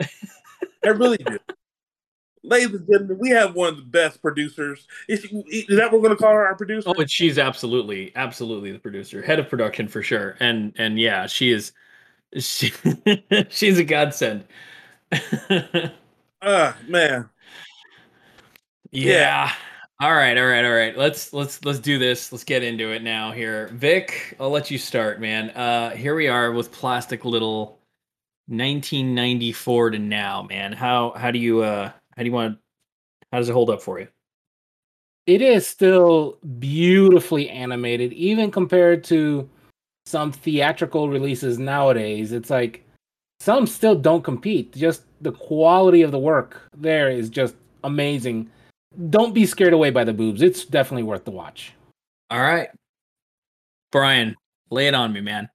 [0.00, 1.38] I really do.
[2.46, 4.86] Ladies and gentlemen, we have one of the best producers.
[5.08, 5.28] Is, she,
[5.68, 6.90] is that what we're going to call her our producer?
[6.90, 10.36] Oh, and she's absolutely, absolutely the producer, head of production for sure.
[10.40, 11.72] And and yeah, she is.
[12.38, 12.72] She,
[13.48, 14.44] she's a godsend.
[16.46, 17.30] Ah, man.
[18.90, 19.50] Yeah.
[20.00, 20.96] All right, all right, all right.
[20.98, 22.32] Let's let's let's do this.
[22.32, 23.68] Let's get into it now here.
[23.74, 25.50] Vic, I'll let you start, man.
[25.50, 27.78] Uh here we are with Plastic Little
[28.48, 30.72] 1994 to now, man.
[30.72, 32.58] How how do you uh how do you want
[33.30, 34.08] how does it hold up for you?
[35.26, 39.48] It is still beautifully animated, even compared to
[40.06, 42.32] some theatrical releases nowadays.
[42.32, 42.84] It's like
[43.38, 44.74] some still don't compete.
[44.74, 48.50] Just the quality of the work there is just amazing.
[49.10, 50.42] Don't be scared away by the boobs.
[50.42, 51.72] It's definitely worth the watch.
[52.30, 52.68] All right.
[53.90, 54.36] Brian,
[54.70, 55.48] lay it on me, man.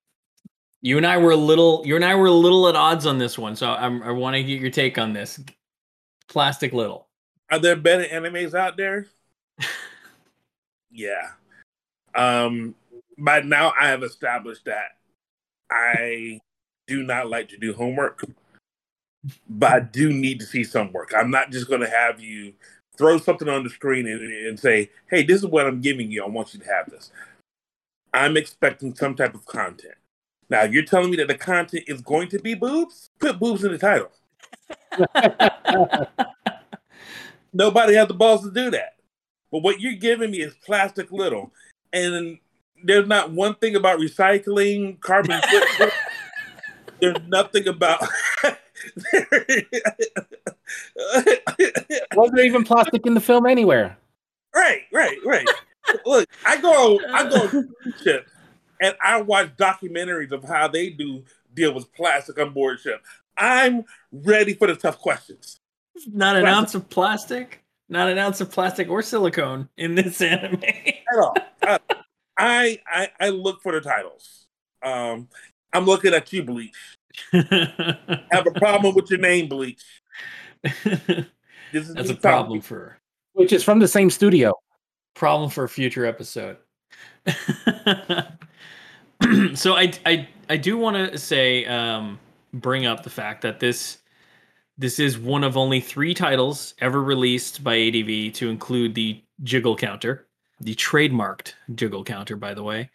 [0.81, 3.17] You and I were a little you and I were a little at odds on
[3.17, 5.39] this one, so I'm, I want to get your take on this.
[6.29, 7.07] Plastic Little.
[7.51, 9.07] Are there better animes out there?
[10.91, 11.31] yeah.
[12.15, 12.75] Um,
[13.17, 14.91] by now I have established that
[15.69, 16.39] I
[16.87, 18.23] do not like to do homework,
[19.49, 21.13] but I do need to see some work.
[21.15, 22.53] I'm not just going to have you
[22.99, 26.23] throw something on the screen and, and say, "Hey, this is what I'm giving you.
[26.23, 27.11] I want you to have this."
[28.13, 29.95] I'm expecting some type of content.
[30.49, 33.09] Now, if you're telling me that the content is going to be boobs?
[33.19, 34.11] Put boobs in the title.
[37.53, 38.95] Nobody has the balls to do that.
[39.51, 41.51] But what you're giving me is plastic little.
[41.93, 42.39] And
[42.83, 45.93] there's not one thing about recycling, carbon footprint.
[46.99, 48.03] there's nothing about.
[52.15, 53.97] Was there even plastic in the film anywhere?
[54.55, 55.47] right, right, right.
[56.05, 58.27] Look, I go, I go on ship,
[58.81, 63.03] and I watch documentaries of how they do deal with plastic on board ship.
[63.37, 65.57] I'm ready for the tough questions.
[66.07, 66.57] Not an Plastic.
[66.57, 70.61] ounce of plastic, not an ounce of plastic or silicone in this anime.
[70.63, 71.35] at all.
[71.61, 71.77] Uh,
[72.37, 74.45] I, I I look for the titles.
[74.83, 75.27] Um,
[75.73, 76.75] I'm looking at you, Bleach.
[77.33, 79.83] Have a problem with your name, Bleach.
[81.71, 82.61] This is That's a problem talking.
[82.61, 82.97] for
[83.33, 84.53] Which is from the same studio.
[85.15, 86.57] problem for a future episode.
[89.55, 92.19] so I I I do want to say um
[92.53, 93.99] bring up the fact that this
[94.77, 99.75] this is one of only 3 titles ever released by ADV to include the jiggle
[99.75, 100.27] counter,
[100.61, 102.89] the trademarked jiggle counter by the way.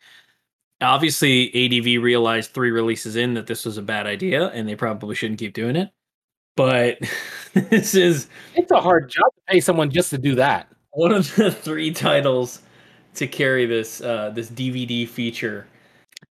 [0.81, 5.15] Obviously ADV realized 3 releases in that this was a bad idea and they probably
[5.15, 5.91] shouldn't keep doing it.
[6.57, 6.99] But
[7.55, 10.69] this is It's a hard job to pay someone just to do that.
[10.93, 12.63] one of the three titles
[13.15, 15.67] to carry this uh, this DVD feature,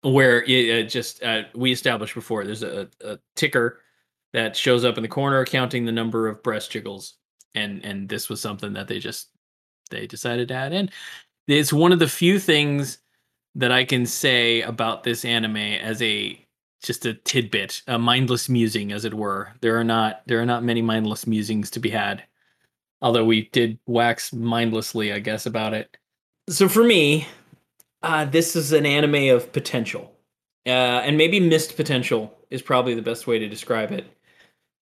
[0.03, 2.45] where it, it just uh, we established before.
[2.45, 3.81] There's a, a ticker
[4.33, 7.15] that shows up in the corner counting the number of breast jiggles,
[7.55, 9.29] and and this was something that they just
[9.91, 10.91] they decided to add in.
[11.49, 12.99] It's one of the few things
[13.55, 16.42] that I can say about this anime as a
[16.83, 19.53] just a tidbit, a mindless musing, as it were.
[19.61, 22.25] There are not there are not many mindless musings to be had
[23.03, 25.99] although we did wax mindlessly, I guess, about it.
[26.49, 27.27] So for me,
[28.03, 30.13] uh, this is an anime of potential,
[30.67, 34.07] uh, and maybe missed potential is probably the best way to describe it.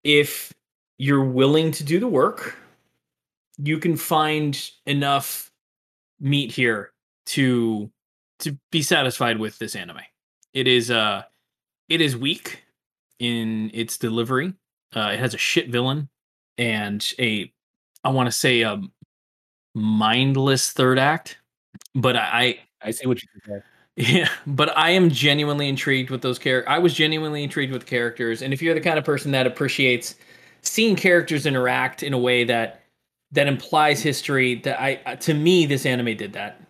[0.05, 0.53] If
[0.97, 2.57] you're willing to do the work,
[3.59, 5.51] you can find enough
[6.21, 6.93] meat here
[7.27, 7.91] to
[8.41, 10.01] to be satisfied with this anime.
[10.53, 11.23] It is uh,
[11.89, 12.63] it is weak
[13.19, 14.55] in its delivery.
[14.95, 16.09] Uh, it has a shit villain
[16.59, 17.53] and a
[18.05, 18.81] I want to say a
[19.75, 21.39] mindless third act,
[21.95, 23.65] but I I see what you did there.
[23.97, 26.73] yeah, but I am genuinely intrigued with those characters.
[26.73, 30.17] I was genuinely intrigued with characters, and if you're the kind of person that appreciates
[30.63, 32.83] seeing characters interact in a way that
[33.33, 36.61] that implies history, that I to me this anime did that.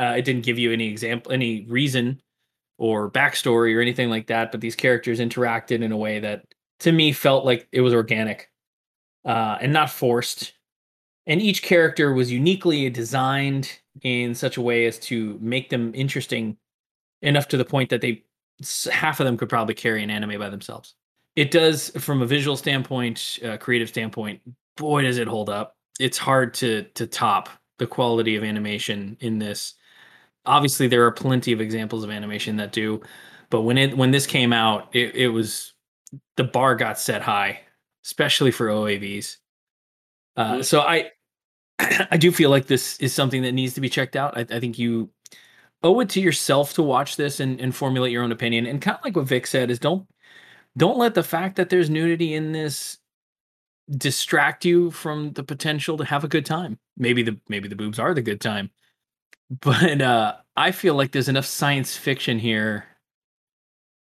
[0.00, 2.20] Uh, it didn't give you any example, any reason
[2.78, 6.46] or backstory or anything like that, but these characters interacted in a way that
[6.80, 8.50] to me felt like it was organic
[9.24, 10.54] uh, and not forced.
[11.26, 13.70] And each character was uniquely designed
[14.02, 16.56] in such a way as to make them interesting
[17.20, 18.24] enough to the point that they
[18.90, 20.94] half of them could probably carry an anime by themselves.
[21.36, 24.40] It does, from a visual standpoint, uh, creative standpoint.
[24.76, 25.76] Boy, does it hold up!
[26.00, 27.48] It's hard to to top
[27.78, 29.74] the quality of animation in this.
[30.48, 33.02] Obviously, there are plenty of examples of animation that do,
[33.50, 35.74] but when it when this came out, it, it was
[36.36, 37.60] the bar got set high,
[38.04, 39.36] especially for OAVs.
[40.36, 40.64] Uh, Mhm.
[40.64, 41.12] so I
[42.10, 44.36] I do feel like this is something that needs to be checked out.
[44.36, 45.10] I, I think you
[45.82, 48.66] owe it to yourself to watch this and, and formulate your own opinion.
[48.66, 50.06] And kind of like what Vic said is don't
[50.76, 52.98] don't let the fact that there's nudity in this
[53.90, 56.78] distract you from the potential to have a good time.
[56.96, 58.70] Maybe the maybe the boobs are the good time.
[59.50, 62.84] But uh I feel like there's enough science fiction here.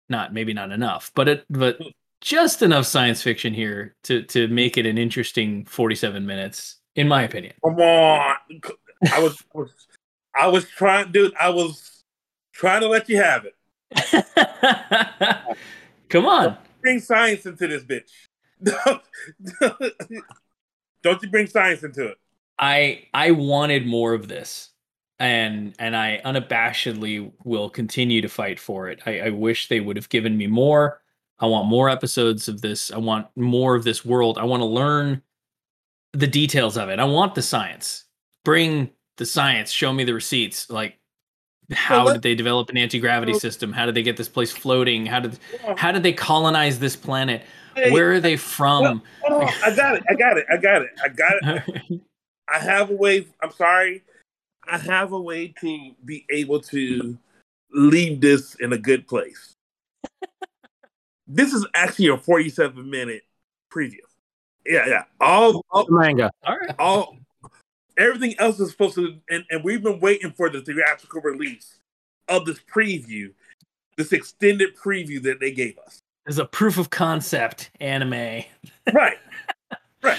[0.08, 1.78] Not maybe not enough, but it but
[2.20, 7.22] just enough science fiction here to to make it an interesting 47 minutes in my
[7.22, 7.54] opinion.
[7.64, 8.36] Come on.
[9.12, 9.70] I was, I was
[10.34, 12.02] I was trying dude, I was
[12.52, 13.54] trying to let you have it.
[16.08, 16.56] Come on.
[16.80, 18.10] Bring science into this bitch.
[21.02, 22.18] Don't you bring science into it?
[22.58, 24.72] I I wanted more of this.
[25.23, 29.01] And and I unabashedly will continue to fight for it.
[29.07, 31.01] I, I wish they would have given me more.
[31.39, 32.91] I want more episodes of this.
[32.91, 34.37] I want more of this world.
[34.37, 35.23] I want to learn
[36.12, 36.99] the details of it.
[36.99, 38.05] I want the science.
[38.45, 39.70] Bring the science.
[39.70, 40.68] Show me the receipts.
[40.68, 40.99] Like
[41.70, 43.73] how Well, did they develop an anti-gravity well- system?
[43.73, 45.07] How did they get this place floating?
[45.07, 45.39] How did
[45.77, 47.45] how did they colonize this planet?
[47.77, 49.03] Where are they from?
[49.23, 49.49] hold on.
[49.49, 50.03] Oh, I got it.
[50.11, 50.47] I got it.
[50.53, 50.91] I got it.
[51.05, 51.33] I got
[51.68, 52.01] it.
[52.53, 53.29] I have a way.
[53.41, 54.03] I'm sorry.
[54.68, 57.18] I have a way to be able to
[57.72, 59.54] leave this in a good place.
[61.26, 63.22] this is actually a 47 minute
[63.72, 63.98] preview.
[64.66, 65.04] Yeah, yeah.
[65.20, 66.30] All, all, manga.
[66.46, 66.74] All right.
[66.78, 67.16] all,
[67.98, 71.78] everything else is supposed to, and, and we've been waiting for the theatrical release
[72.28, 73.32] of this preview,
[73.96, 75.98] this extended preview that they gave us.
[76.26, 78.44] As a proof of concept anime.
[78.92, 79.18] Right,
[80.02, 80.18] right.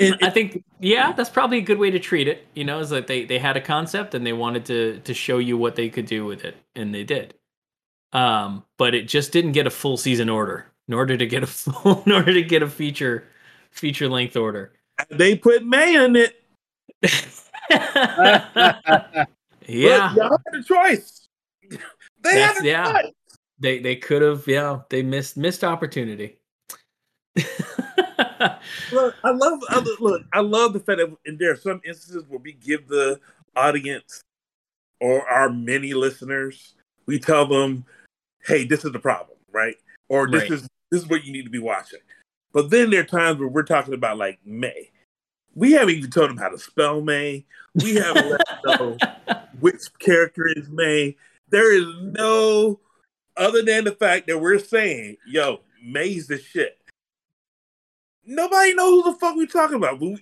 [0.00, 2.46] And- I think yeah, that's probably a good way to treat it.
[2.54, 5.38] You know, is that they they had a concept and they wanted to to show
[5.38, 7.34] you what they could do with it, and they did.
[8.12, 10.66] Um, but it just didn't get a full season order.
[10.88, 13.24] In order to get a full, in order to get a feature
[13.70, 14.72] feature length order.
[15.10, 16.42] they put May in it.
[17.70, 19.26] yeah,
[19.68, 21.28] Look, y'all had a choice.
[21.70, 21.78] They
[22.22, 22.92] That's- had a yeah.
[23.02, 23.12] choice.
[23.60, 24.46] they they could have.
[24.46, 26.38] Yeah, they missed missed opportunity.
[28.92, 31.80] Look, I love, I, lo- look, I love the fact that and there are some
[31.84, 33.20] instances where we give the
[33.54, 34.20] audience
[35.00, 36.74] or our many listeners,
[37.06, 37.84] we tell them,
[38.44, 39.76] "Hey, this is the problem, right?
[40.08, 40.52] Or this Right.
[40.52, 42.00] is this is what you need to be watching."
[42.52, 44.90] But then there are times where we're talking about like May.
[45.54, 47.44] We haven't even told them how to spell May.
[47.74, 48.98] We haven't let them know
[49.60, 51.16] which character is May.
[51.48, 52.80] There is no
[53.36, 56.78] other than the fact that we're saying, "Yo, May's the shit."
[58.26, 60.18] Nobody knows who the fuck we talking about, and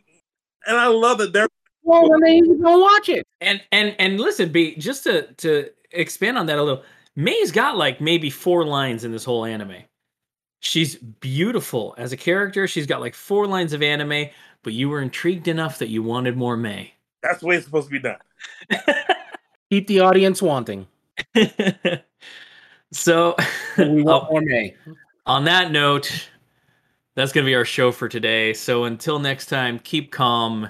[0.66, 1.48] I love that they're
[1.82, 3.26] Well, then they even don't watch it.
[3.40, 6.82] And and and listen, B, just to to expand on that a little,
[7.16, 9.76] May's got like maybe four lines in this whole anime.
[10.60, 12.66] She's beautiful as a character.
[12.66, 14.28] She's got like four lines of anime,
[14.62, 16.94] but you were intrigued enough that you wanted more May.
[17.22, 18.16] that's the way it's supposed to be done.
[19.70, 20.86] Keep the audience wanting.
[22.92, 23.36] so
[23.78, 24.74] We want oh, more May.
[25.26, 26.28] on that note,
[27.16, 28.52] that's gonna be our show for today.
[28.54, 30.68] So until next time, keep calm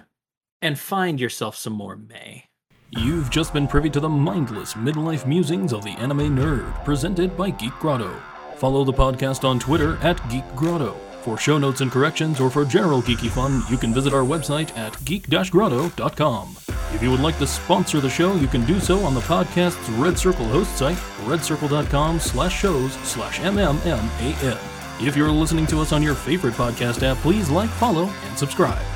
[0.63, 2.45] and find yourself some more May.
[2.91, 7.51] You've just been privy to the mindless midlife musings of the anime nerd, presented by
[7.51, 8.15] Geek Grotto.
[8.57, 10.97] Follow the podcast on Twitter at Geek Grotto.
[11.25, 14.77] For show notes and corrections or for general geeky fun, you can visit our website
[14.77, 16.57] at geek-grotto.com.
[16.93, 19.89] If you would like to sponsor the show, you can do so on the podcast's
[19.93, 24.74] Red Circle host site, redcircle.com slash shows slash mmman.
[25.01, 28.94] If you're listening to us on your favorite podcast app, please like, follow, and subscribe.